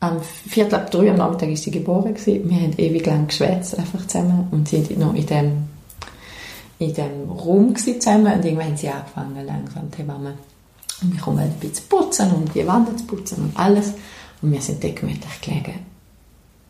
[0.00, 2.48] am Viertel ab drei am Nachmittag ist sie geboren gewesen.
[2.48, 5.52] Wir haben ewig lang geschwätzt einfach zusammen und sind noch in dem
[6.78, 10.32] in dem Raum zusammen und irgendwann haben sie angefangen langsam die Hebamme
[11.02, 13.92] und wir kommen ein bisschen zu putzen und die Wände zu putzen und alles
[14.40, 15.74] und wir sind dort gemütlich gelegen.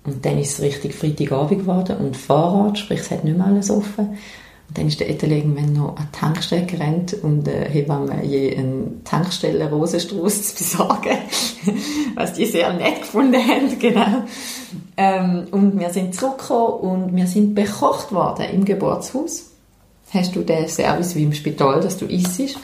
[0.04, 3.70] Und dann ist es richtig Freitagabend geworden und Fahrrad, sprich es hat nicht mehr alles
[3.70, 4.16] offen
[4.74, 9.02] dann ist der Ethel irgendwann noch an die Tankstelle gerannt, um der Hebamme je einen
[9.04, 11.18] Tankstellen-Rosenstrauß zu besorgen,
[12.14, 14.24] was die sehr nett gefunden haben, genau.
[14.96, 19.50] Ähm, und wir sind zurückgekommen und wir sind bekocht worden im Geburtshaus.
[20.12, 22.58] Hast du den Service wie im Spital, dass du isst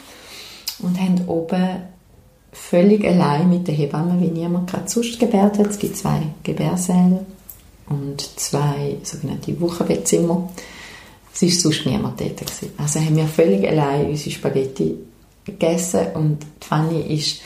[0.79, 1.81] und haben oben
[2.51, 5.67] völlig allein mit der Hebamme, wie niemand gerade sonst gebärt hat.
[5.67, 7.25] Es gibt zwei Gebärsäle
[7.89, 10.49] und zwei sogenannte Wochenbettzimmer
[11.39, 12.37] es war sonst niemand dort.
[12.37, 12.71] Gewesen.
[12.77, 14.95] Also haben wir völlig allein unsere Spaghetti
[15.45, 17.41] gegessen und Fanny ist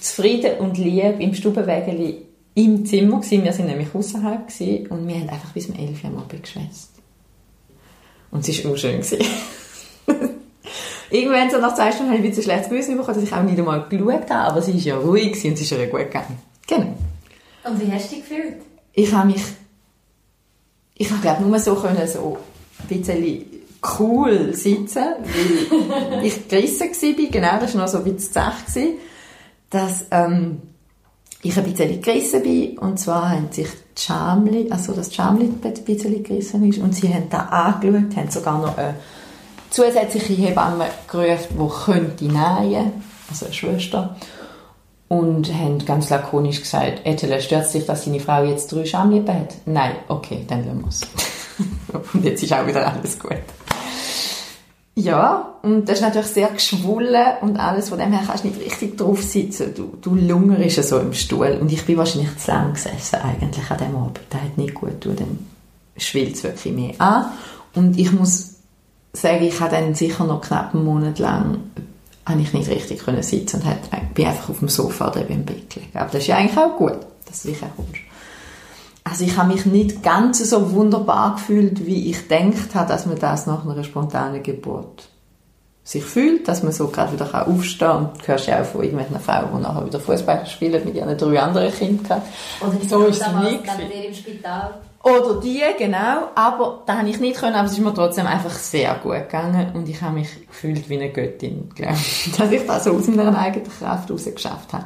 [0.00, 2.22] zufrieden und lieb im Stubenwägeli
[2.54, 3.44] im Zimmer gewesen.
[3.44, 6.42] Wir sind nämlich außerhalb gewesen und wir haben einfach bis um 11 Uhr am Abend
[6.42, 6.90] geschwätzt.
[8.30, 9.00] Und es war auch schön.
[11.10, 13.42] Irgendwann, so nach zwei Stunden, habe ich ein bisschen schlechtes Gewissen bekommen, dass ich auch
[13.42, 16.38] nicht einmal geschaut habe, aber sie war ja ruhig und es ist ihr gut gegangen.
[16.66, 16.94] Genau.
[17.64, 18.56] Und wie hast du dich gefühlt?
[18.92, 19.42] Ich habe mich,
[20.94, 22.36] ich habe glaube nur so können, so
[22.88, 23.44] bisschen
[23.98, 27.30] cool sitzen, weil ich gerissen war.
[27.30, 28.94] Genau, das war noch so ein bisschen zäh,
[29.70, 30.62] dass ähm,
[31.42, 32.78] ich ein bisschen gerissen bin.
[32.78, 36.78] Und zwar haben sich die Schamli, also das Schamli ein bisschen gerissen ist.
[36.78, 38.94] Und sie haben da angeschaut, haben sogar noch eine
[39.70, 42.92] zusätzliche Hebamme gerufen, die könnte nähen,
[43.28, 44.16] also eine Schwester.
[45.08, 49.54] Und haben ganz lakonisch gesagt, Ethel, stört sich, dass seine Frau jetzt drei Schamlippen hat?
[49.64, 51.00] Nein, okay, dann lassen wir es.
[52.12, 53.36] Und jetzt ist auch wieder alles gut.
[54.94, 58.60] Ja, und das ist natürlich sehr geschwollen und alles, von dem her kannst du nicht
[58.60, 59.72] richtig drauf sitzen.
[59.76, 61.56] Du, du lungerst so im Stuhl.
[61.60, 64.20] Und ich bin wahrscheinlich zu lang gesessen eigentlich an dem Abend.
[64.28, 65.38] Das hat nicht gut getan, dann
[65.96, 67.26] schwillt es wirklich mehr an.
[67.76, 68.54] Und ich muss
[69.12, 71.58] sagen, ich habe dann sicher noch knapp einen Monat lang
[72.26, 75.70] habe ich nicht richtig können sitzen und bin einfach auf dem Sofa oder im Bett
[75.70, 75.96] gelegen.
[75.96, 78.07] Aber das ist ja eigentlich auch gut, dass du dich erholst
[79.08, 83.18] also ich habe mich nicht ganz so wunderbar gefühlt, wie ich denkt habe, dass man
[83.18, 85.08] das nach einer spontanen Geburt
[85.84, 88.06] sich fühlt, dass man so gerade wieder aufstehen kann.
[88.06, 91.16] Und du hörst ja auch von irgendwelchen Frauen, die nachher wieder Fußball spielen mit ihren
[91.16, 92.20] drei anderen Kindern.
[92.60, 93.64] Oder so ist sie nicht.
[94.08, 94.74] im Spital.
[95.02, 96.28] Oder die, genau.
[96.34, 99.72] Aber da habe ich nicht können, aber es ist mir trotzdem einfach sehr gut gegangen
[99.74, 103.06] und ich habe mich gefühlt wie eine Göttin, glaube ich, dass ich das so aus
[103.06, 104.84] meiner eigenen Kraft heraus geschafft habe.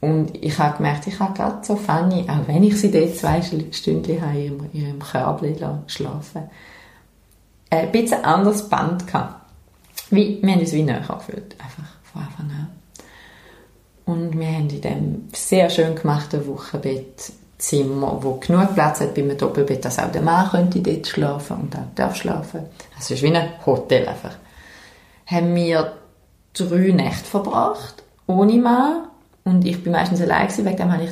[0.00, 3.40] Und ich habe gemerkt, ich habe gerade so Fanny, auch wenn ich sie dort zwei
[3.42, 6.50] Stunden in ihrem, Körbchen schlafen
[7.70, 9.34] ein bisschen anderes Band gehabt.
[10.10, 12.68] Wie, wir haben uns wie näher gefühlt, einfach von Anfang an.
[14.04, 19.36] Und wir haben in dem sehr schön gemachten Wochenbettzimmer, wo genug Platz hat bei einem
[19.36, 22.60] Doppelbett, dass auch der Mann könnte dort schlafen und auch darf schlafen.
[22.94, 24.36] Also es ist wie ein Hotel einfach.
[25.26, 25.96] Haben wir
[26.54, 29.08] drei Nächte verbracht, ohne Mann.
[29.46, 31.10] Und ich bin meistens allein gewesen, wegen dem habe ich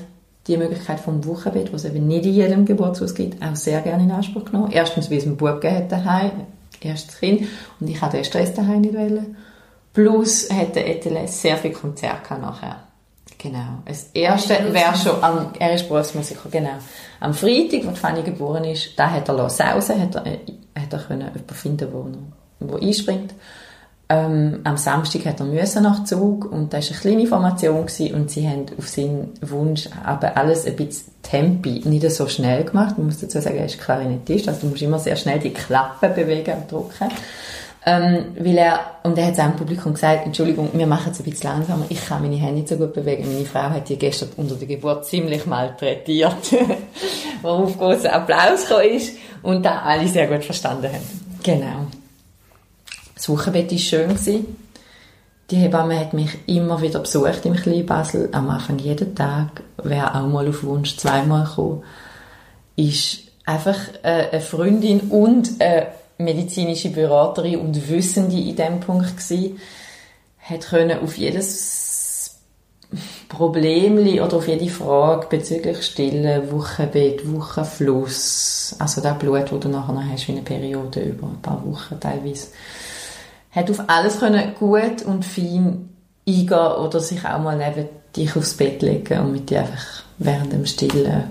[0.48, 4.02] die Möglichkeit vom Wochenbett, was es eben nicht in jedem Geburtshaus gibt, auch sehr gerne
[4.02, 4.72] in Anspruch genommen.
[4.72, 6.30] Erstens, weil es einen Bub gegeben hat daheim,
[6.80, 7.46] erstes Kind,
[7.78, 9.36] und ich hatte den Stress daheim nicht wollen.
[9.92, 12.82] Plus hat der ETLS sehr viel Konzerte nachher.
[13.38, 13.82] Genau.
[13.84, 16.78] Das erste wäre schon am, er ist Berufsmusiker, genau.
[17.20, 20.38] Am Freitag, als Fanny geboren ist, da hat er sausen, hat er, äh,
[20.74, 22.06] hat er können jemanden finden, wo,
[22.58, 23.32] wo einspringt.
[24.10, 28.14] Ähm, am Samstag hat er müssen nach Zug und das war eine kleine Formation gewesen,
[28.14, 32.98] und sie haben auf seinen Wunsch aber alles ein bisschen Tempi, nicht so schnell gemacht.
[32.98, 36.08] Man muss dazu sagen, er ist Klarinettist, also du musst immer sehr schnell die Klappe
[36.10, 37.08] bewegen und drücken.
[37.86, 41.50] Ähm, weil er, und er hat seinem Publikum gesagt, Entschuldigung, wir machen es ein bisschen
[41.50, 43.30] langsamer, ich kann meine Hände nicht so gut bewegen.
[43.30, 46.54] Meine Frau hat die gestern unter der Geburt ziemlich malträtiert,
[47.42, 51.22] worauf großer Applaus ist und da alle sehr gut verstanden haben.
[51.42, 51.86] Genau.
[53.24, 54.46] Das Wochenbett war schön.
[55.50, 60.14] Die Hebamme hat mich immer wieder besucht im kleinen Basel, am Anfang jeden Tag, wer
[60.14, 61.84] auch mal auf Wunsch zweimal gekommen,
[62.76, 65.86] ist einfach äh, eine Freundin und eine
[66.18, 69.58] medizinische Beraterin und Wissende in diesem Punkt gewesen,
[70.40, 72.40] hat können auf jedes
[73.30, 80.10] Problem oder auf jede Frage bezüglich Stillen, Wochenbett, Wochenfluss, also der Blut, wo du nachher
[80.12, 82.48] hast, wie eine Periode über ein paar Wochen teilweise,
[83.54, 85.88] hat auf alles können gut und fein
[86.26, 90.52] eingehen oder sich auch mal neben dich aufs Bett legen und mit dir einfach während
[90.52, 91.30] dem Stillen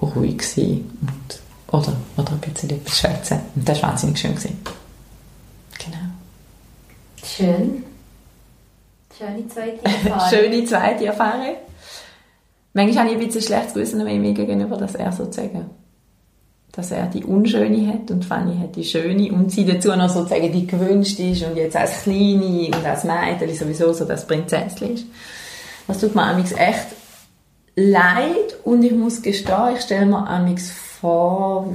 [0.00, 1.42] ruhig sein und
[1.72, 3.40] oder, oder ein bisschen etwas schwätzen.
[3.54, 4.34] Und das war wahnsinnig schön.
[4.34, 4.58] Gewesen.
[5.78, 5.96] Genau.
[7.24, 7.84] Schön.
[9.16, 10.30] Schöne zweite Erfahrung.
[10.30, 11.56] Schöne zweite Erfahrung.
[12.74, 15.70] Manchmal habe ich ein bisschen schlechtes Gewissen mir gegenüber, dass er sozusagen,
[16.72, 20.50] dass er die Unschöne hat und Fanny hat die Schöne und sie dazu noch sozusagen
[20.50, 25.04] die gewünscht ist und jetzt als Kleine und als Mädchen sowieso so das Prinzesschen ist.
[25.86, 26.86] Das tut mir amigs echt
[27.76, 31.74] leid und ich muss gestehen, ich stelle mir amigs vor,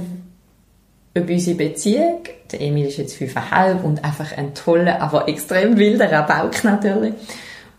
[1.14, 2.20] über unsere Beziehung.
[2.50, 7.14] Der Emil ist jetzt fünfeinhalb und einfach ein toller, aber extrem wilder Rabauk natürlich.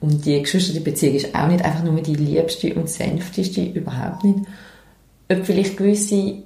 [0.02, 4.40] Und die Geschwisterbeziehung ist auch nicht einfach nur die liebste und sanfteste, überhaupt nicht.
[5.32, 6.44] Ob vielleicht gewisse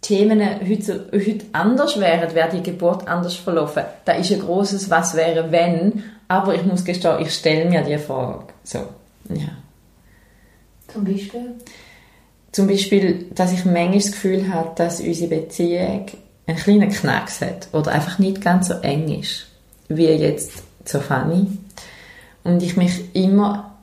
[0.00, 3.82] Themen heute, heute anders wären, wäre die Geburt anders verlaufen.
[4.04, 6.04] Da ist ein großes Was wäre, wenn.
[6.28, 8.44] Aber ich muss gestehen, ich stelle mir die Frage.
[8.62, 8.78] So,
[9.28, 9.48] ja.
[10.86, 11.54] Zum Beispiel?
[12.52, 16.06] Zum Beispiel, dass ich manchmal das Gefühl habe, dass unsere Beziehung
[16.46, 19.46] einen kleinen Knacks hat oder einfach nicht ganz so eng ist,
[19.88, 21.46] wie jetzt zu Fanny.
[22.44, 23.76] Und ich mich immer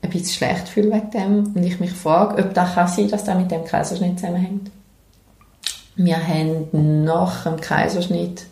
[0.00, 3.24] ein bisschen schlecht fühle wegen dem und ich mich frage, ob das kann sein, dass
[3.24, 4.70] das mit dem Kaiserschnitt zusammenhängt.
[5.98, 8.46] Wir haben nach dem Kaiserschnitt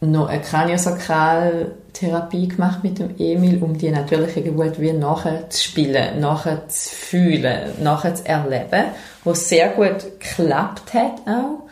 [0.00, 6.20] noch eine Kraniosakraltherapie gemacht mit dem Emil, um die natürliche Geburt wie nachher zu spielen,
[6.20, 8.84] nachher zu fühlen, nachher zu erleben,
[9.24, 11.64] was sehr gut geklappt hat auch.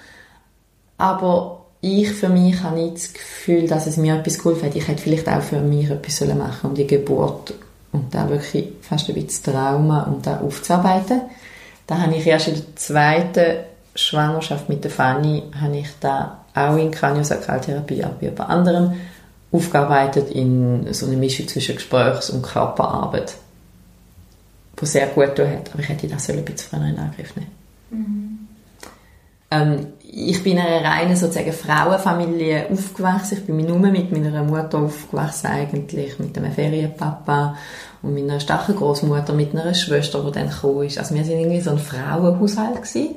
[0.99, 4.75] Aber ich für mich habe nicht das Gefühl, dass es mir etwas geholfen hat.
[4.75, 7.55] Ich hätte vielleicht auch für mich etwas machen um die Geburt
[7.93, 11.20] und da wirklich fast ein bisschen Trauma und da aufzuarbeiten.
[11.87, 16.76] Da habe ich erst in der zweiten Schwangerschaft mit der Fanny habe ich da auch
[16.76, 18.95] in Kraniosakraltherapie, aber bei anderem
[19.53, 23.34] aufgearbeitet in so eine Mischung zwischen Gesprächs- und Körperarbeit,
[24.80, 25.70] die sehr gut hat.
[25.72, 27.51] Aber ich hätte das ein bisschen früher in Angriff nehmen
[27.90, 28.38] mhm.
[29.51, 29.86] ähm,
[30.16, 33.38] ich bin in einer reinen sozusagen Frauenfamilie aufgewachsen.
[33.38, 37.57] Ich bin nur mit meiner Mutter aufgewachsen eigentlich, mit einem Ferienpapa
[38.03, 40.99] und meiner starken Großmutter, mit einer Schwester, die dann gekommen ist.
[40.99, 43.16] Also wir sind irgendwie so ein Frauenhaushalt gewesen.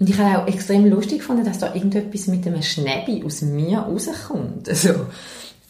[0.00, 3.78] Und ich habe auch extrem lustig gefunden, dass da irgendetwas mit einem Schnäbi aus mir
[3.78, 4.68] rauskommt.
[4.68, 4.90] Also,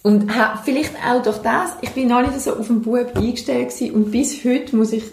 [0.02, 0.30] und
[0.64, 4.10] vielleicht auch durch das, ich bin noch nicht so auf den Bub eingestellt gewesen, und
[4.10, 5.04] bis heute muss ich,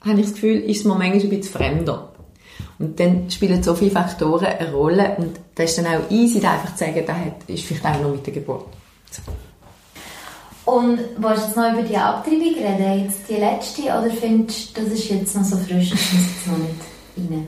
[0.00, 2.12] habe ich das Gefühl, ist es mir manchmal ein bisschen fremder.
[2.78, 6.52] Und dann spielen so viele Faktoren eine Rolle und das ist dann auch easy, da
[6.52, 7.16] einfach zu sagen, das
[7.48, 8.66] ist vielleicht auch noch mit der Geburt.
[9.10, 9.22] So.
[10.72, 14.82] Und willst du jetzt noch über die Abtreibung reden, jetzt die letzte, oder findest du,
[14.82, 17.46] das ist jetzt noch so frisch, das muss jetzt noch nicht rein?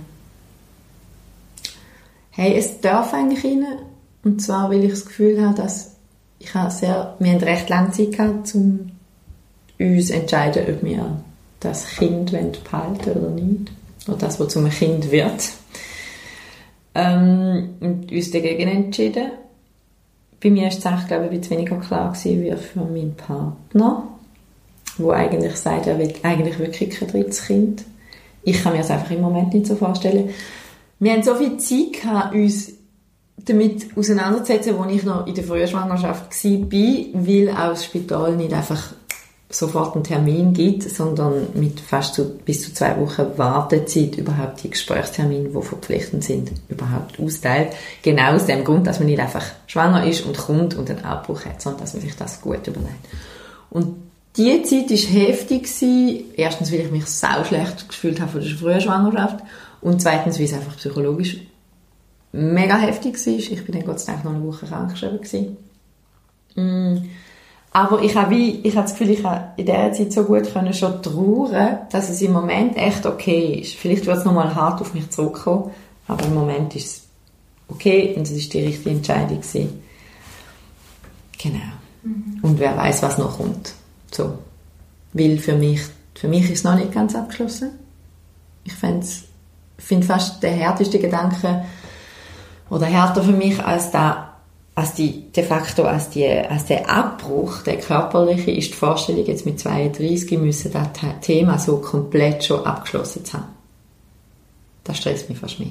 [2.37, 3.65] Hey, es darf eigentlich rein.
[4.23, 5.97] Und zwar, weil ich das Gefühl habe, dass
[6.39, 8.91] ich habe sehr, wir haben recht lange Zeit gehabt, um
[9.79, 11.23] uns zu entscheiden, ob wir
[11.61, 13.73] das Kind behalten oder nicht.
[14.07, 15.49] Oder das, was zum Kind wird.
[16.95, 19.31] ähm, und uns dagegen entschieden.
[20.43, 24.09] Bei mir ist es echt, glaube ich, ein weniger klar wie für meinen Partner,
[24.99, 27.85] wo eigentlich sagt, er will eigentlich wirklich kein drittes Kind.
[28.43, 30.29] Ich kann mir das einfach im Moment nicht so vorstellen.
[30.99, 32.73] Wir haben so viel Zeit gehabt, uns
[33.37, 38.53] damit auseinanderzusetzen, als ich noch in der frühen Schwangerschaft war, weil auch das Spital nicht
[38.53, 38.93] einfach
[39.49, 44.71] sofort einen Termin gibt, sondern mit fast zu, bis zu zwei Wochen Wartezeit überhaupt die
[44.71, 47.73] Gesprächstermine, die verpflichtend sind, überhaupt austeilt.
[48.03, 51.45] Genau aus dem Grund, dass man nicht einfach schwanger ist und kommt und einen Abbruch
[51.45, 53.07] hat, sondern dass man sich das gut überlegt.
[53.71, 53.95] Und
[54.37, 55.63] die Zeit war heftig.
[55.63, 56.25] Gewesen.
[56.37, 59.45] Erstens, weil ich mich sau schlecht gefühlt habe von der frühen Schwangerschaft
[59.81, 61.39] und zweitens, weil es einfach psychologisch
[62.33, 63.33] mega heftig war.
[63.35, 65.57] Ich bin dann Gott sei Dank noch eine Woche krank geschrieben.
[66.55, 67.09] Mm.
[67.73, 70.51] Aber ich habe wie, ich habe das Gefühl, ich habe in dieser Zeit so gut
[70.51, 73.75] können schon trauern, dass es im Moment echt okay ist.
[73.75, 75.71] Vielleicht wird es nochmal hart auf mich zurückkommen,
[76.09, 77.03] aber im Moment ist es
[77.69, 79.83] okay und es ist die richtige Entscheidung gewesen.
[81.37, 81.59] Genau.
[82.03, 82.39] Mhm.
[82.41, 83.75] Und wer weiß, was noch kommt.
[84.11, 84.39] So.
[85.13, 85.83] Weil für mich,
[86.15, 87.73] für mich ist es noch nicht ganz abgeschlossen.
[88.65, 88.73] Ich
[89.79, 91.65] finde fast der härteste Gedanke,
[92.69, 94.33] oder härter für mich als da
[94.75, 99.47] als die, de facto als, die, als der Abbruch, der körperliche, ist die Vorstellung, jetzt
[99.47, 100.89] mit 32 müssen das
[101.23, 103.55] Thema so komplett schon abgeschlossen zu haben.
[104.85, 105.71] Das stresst mich fast mehr.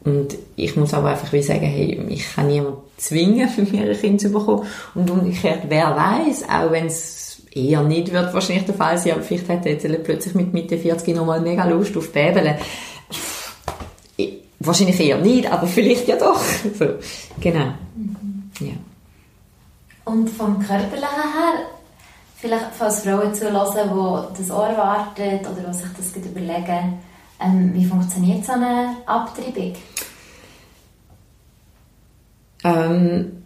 [0.00, 3.92] Und ich muss aber einfach wie sagen, hey, ich kann niemanden zwingen, für mich ein
[3.92, 4.66] Kind zu bekommen.
[4.94, 7.25] Und umgekehrt, wer weiß, auch wenn es
[7.56, 10.76] eher nicht wird wahrscheinlich der Fall sein, aber vielleicht hat er jetzt plötzlich mit Mitte
[10.76, 12.56] 40 nochmal mega Lust auf Bäbeln
[14.58, 16.40] Wahrscheinlich eher nicht, aber vielleicht ja doch.
[16.78, 16.86] So,
[17.40, 17.74] genau.
[17.94, 18.50] Mhm.
[18.60, 18.72] Ja.
[20.04, 21.66] Und vom Körperlichen her,
[22.36, 26.98] vielleicht falls Frauen zulassen, die das Ohr warten oder die sich das überlegen,
[27.38, 29.74] ähm, wie funktioniert so eine Abtreibung?
[32.64, 33.45] Ähm,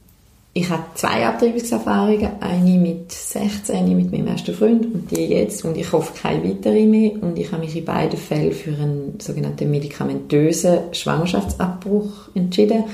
[0.53, 5.65] ich habe zwei Abtreibungserfahrungen, eine mit 16, eine mit meinem ersten Freund und die jetzt.
[5.65, 7.13] Und ich hoffe keine weitere mehr.
[7.23, 12.85] Und ich habe mich in beiden Fällen für einen sogenannten medikamentösen Schwangerschaftsabbruch entschieden.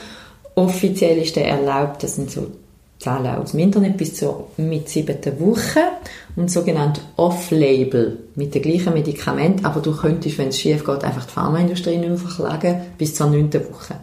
[0.54, 2.46] Offiziell ist der erlaubt, das sind so
[2.98, 5.80] Zahlen aus dem Internet, bis zur mit siebten Woche.
[6.34, 11.24] Und sogenannt Off-Label mit dem gleichen Medikament, aber du könntest, wenn es schief geht, einfach
[11.24, 13.94] die Pharmaindustrie nicht mehr verklagen bis zur neunten Woche.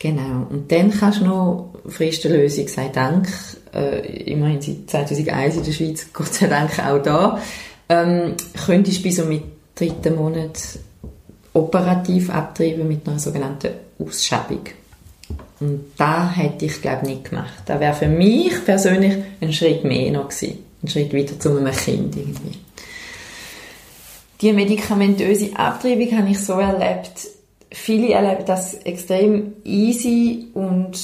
[0.00, 0.46] Genau.
[0.48, 3.28] Und dann kannst du noch Fristenlösung, sei Dank,
[3.74, 7.40] äh, immerhin seit 2001 in der Schweiz, Gott sei Dank auch da,
[7.88, 8.34] ähm,
[8.66, 9.42] könntest bis so mit
[9.74, 10.58] dritten Monat
[11.52, 14.62] operativ abtreiben mit einer sogenannten Ausschabung.
[15.60, 17.62] Und da hätte ich, glaube nicht gemacht.
[17.66, 20.64] Da wäre für mich persönlich ein Schritt mehr noch gewesen.
[20.82, 22.58] Ein Schritt weiter zu einem Kind irgendwie.
[24.40, 27.28] Die medikamentöse Abtreibung habe ich so erlebt,
[27.70, 30.98] viele erleben das extrem easy und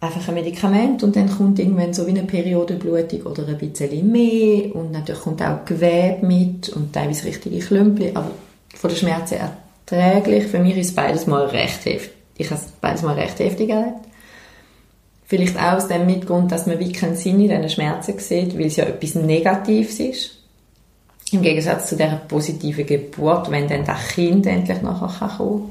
[0.00, 4.74] einfach ein Medikament und dann kommt irgendwann so wie eine Periodenblutung oder ein bisschen mehr
[4.74, 8.30] und natürlich kommt auch Gewebe mit und teilweise richtige Klümpel, aber
[8.74, 10.46] von den Schmerzen erträglich.
[10.46, 12.12] Für mich ist beides mal recht heftig.
[12.38, 14.06] Ich habe beides mal recht heftig erlebt.
[15.26, 18.66] Vielleicht auch aus dem Mitgrund, dass man wie keinen Sinn in diesen Schmerzen sieht, weil
[18.66, 20.39] es ja etwas Negatives ist.
[21.32, 25.62] Im Gegensatz zu der positiven Geburt, wenn dann das Kind endlich nachher kann.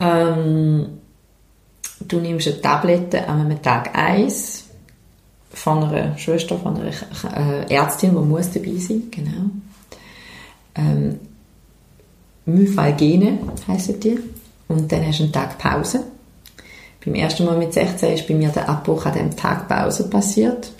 [0.00, 0.86] Ähm,
[2.00, 4.64] du nimmst eine Tablette an Tag 1
[5.50, 9.50] von einer Schwester, von einer äh, Ärztin, die muss dabei sein, genau.
[10.74, 11.18] Ähm,
[12.44, 14.18] Myphalgene heissen die.
[14.68, 16.04] Und dann hast du einen Tag Pause.
[17.04, 20.70] Beim ersten Mal mit 16 ist bei mir der Abbruch an dem Tag Pause passiert.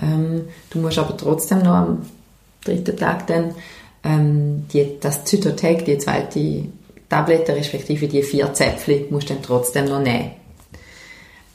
[0.00, 2.02] Ähm, du musst aber trotzdem noch am
[2.68, 3.54] dritten Tag dann
[4.04, 6.64] ähm, die, das Zytotec, die zweite
[7.08, 10.32] Tablette, respektive die vier Zäpfchen, musst du dann trotzdem noch nehmen.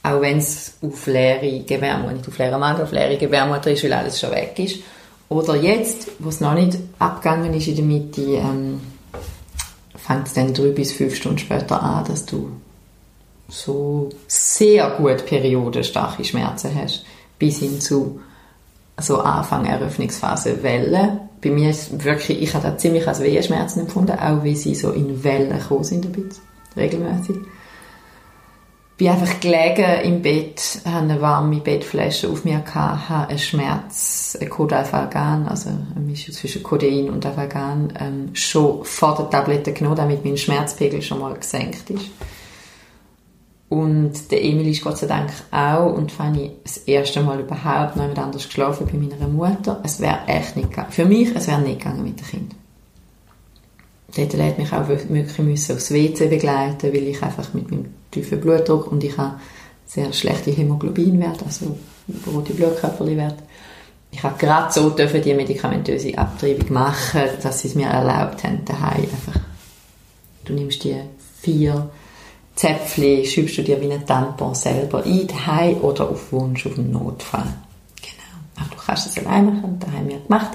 [0.02, 3.94] Auch wenn es auf leere Gebärmutter, nicht auf leere Magen, auf leere Gebärmutter ist, weil
[3.94, 4.80] alles schon weg ist.
[5.30, 8.82] Oder jetzt, wo es noch nicht abgegangen ist in der Mitte, ähm,
[9.96, 12.52] fängt es dann drei bis fünf Stunden später an, dass du
[13.48, 17.06] so sehr gut periodenstarke Schmerzen hast,
[17.40, 18.20] bis hin zu
[19.00, 21.20] so Anfang Eröffnungsphase Wellen.
[21.42, 24.92] Bei mir ist wirklich, ich habe da ziemlich als Wehenschmerzen empfunden, auch wie sie so
[24.92, 26.44] in Wellen gekommen sind, ein bisschen,
[26.78, 27.36] regelmäßig.
[28.96, 34.38] Bin einfach gelegen im Bett, habe eine warme Bettflasche auf mir gehabt, habe einen Schmerz,
[34.40, 39.96] ein Codalphalgan, also eine Mischung zwischen Codein und Alphalgan, ähm, schon vor der Tablette genommen,
[39.96, 42.12] damit mein Schmerzpegel schon mal gesenkt ist.
[43.74, 48.04] Und der Emil ist Gott sei Dank auch und Fanny das erste Mal überhaupt noch
[48.04, 49.82] jemand anders geschlafen bei meiner Mutter.
[49.84, 50.92] Es wäre echt nicht gegangen.
[50.92, 52.56] Für mich, es wäre nicht gegangen mit dem Kind.
[54.16, 58.40] dort hat mich auch wirklich müssen aufs WC begleiten, weil ich einfach mit meinem tiefen
[58.40, 59.40] Blutdruck und ich habe
[59.88, 61.76] sehr schlechte Hämoglobinwerte, also
[62.32, 63.42] rote Blutkörperwerte.
[64.12, 68.64] Ich habe gerade so dürfen die medikamentöse Abtreibung machen, dass sie es mir erlaubt haben,
[68.66, 69.42] daheim einfach.
[70.46, 70.96] Du nimmst die
[71.42, 71.90] vier
[72.56, 76.92] Zäpfchen, schübst du dir wie ein Tampon selber ein, daheim oder auf Wunsch auf den
[76.92, 77.54] Notfall.
[78.02, 78.62] Genau.
[78.66, 80.52] Aber du kannst es alleine machen, daheim wir gemacht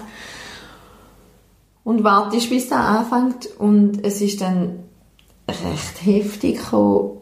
[1.88, 3.48] und wartest, bis der anfängt.
[3.58, 4.80] Und es ist dann
[5.48, 7.12] recht heftig gekommen.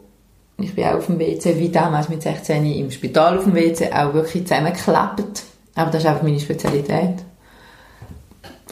[0.59, 3.93] Ich bin auch auf dem WC, wie damals mit 16 im Spital auf dem WC,
[3.93, 5.45] auch wirklich zusammengeklappt.
[5.77, 7.24] Aber das ist einfach meine Spezialität.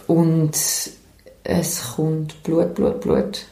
[0.09, 0.51] Und
[1.45, 3.47] es kommt Blut, Blut, Blut.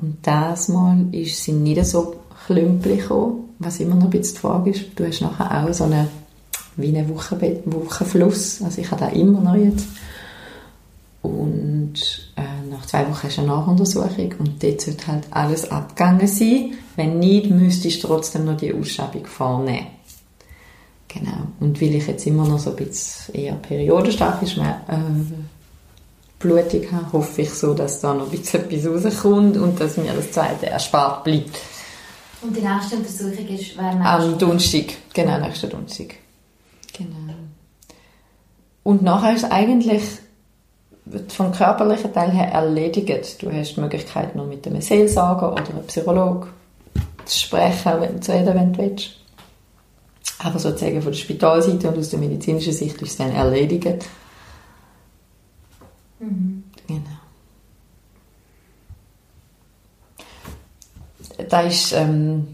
[0.00, 4.40] Und das Mal ist sie nicht so klümpelig gekommen, was immer noch ein bisschen die
[4.40, 4.84] Frage ist.
[4.96, 6.08] Du hast nachher auch so eine,
[6.76, 8.62] wie einen Wochenfluss.
[8.62, 9.86] Also ich habe da immer noch jetzt.
[11.22, 11.92] Und
[12.36, 16.72] äh, nach zwei Wochen hast du eine Nachuntersuchung und dort sollte halt alles abgegangen sein.
[16.96, 19.86] Wenn nicht, müsstest du trotzdem noch die Ausschabung vornehmen.
[21.08, 21.48] Genau.
[21.58, 24.62] Und weil ich jetzt immer noch so ein bisschen eher periodenstark ist, äh,
[26.40, 30.12] Blutung habe, hoffe ich so, dass da noch ein bisschen etwas rauskommt und dass mir
[30.12, 31.60] das zweite erspart bleibt.
[32.40, 34.86] Und die nächste Untersuchung ist, wer Am Donnerstag.
[35.12, 36.16] Genau, nächsten Donnerstag.
[36.96, 37.34] Genau.
[38.82, 40.02] Und nachher ist eigentlich
[41.28, 43.42] vom körperlichen Teil her erledigt.
[43.42, 46.48] Du hast die Möglichkeit, noch mit einem Seelsorger oder einem Psychologen
[47.26, 49.10] zu sprechen, zu reden, wenn du willst.
[50.38, 54.06] Aber sozusagen von der Spitalseite und aus der medizinischen Sicht ist es dann erledigt.
[56.20, 56.64] Mhm.
[56.86, 57.00] Genau.
[61.48, 62.48] Da ist ähm,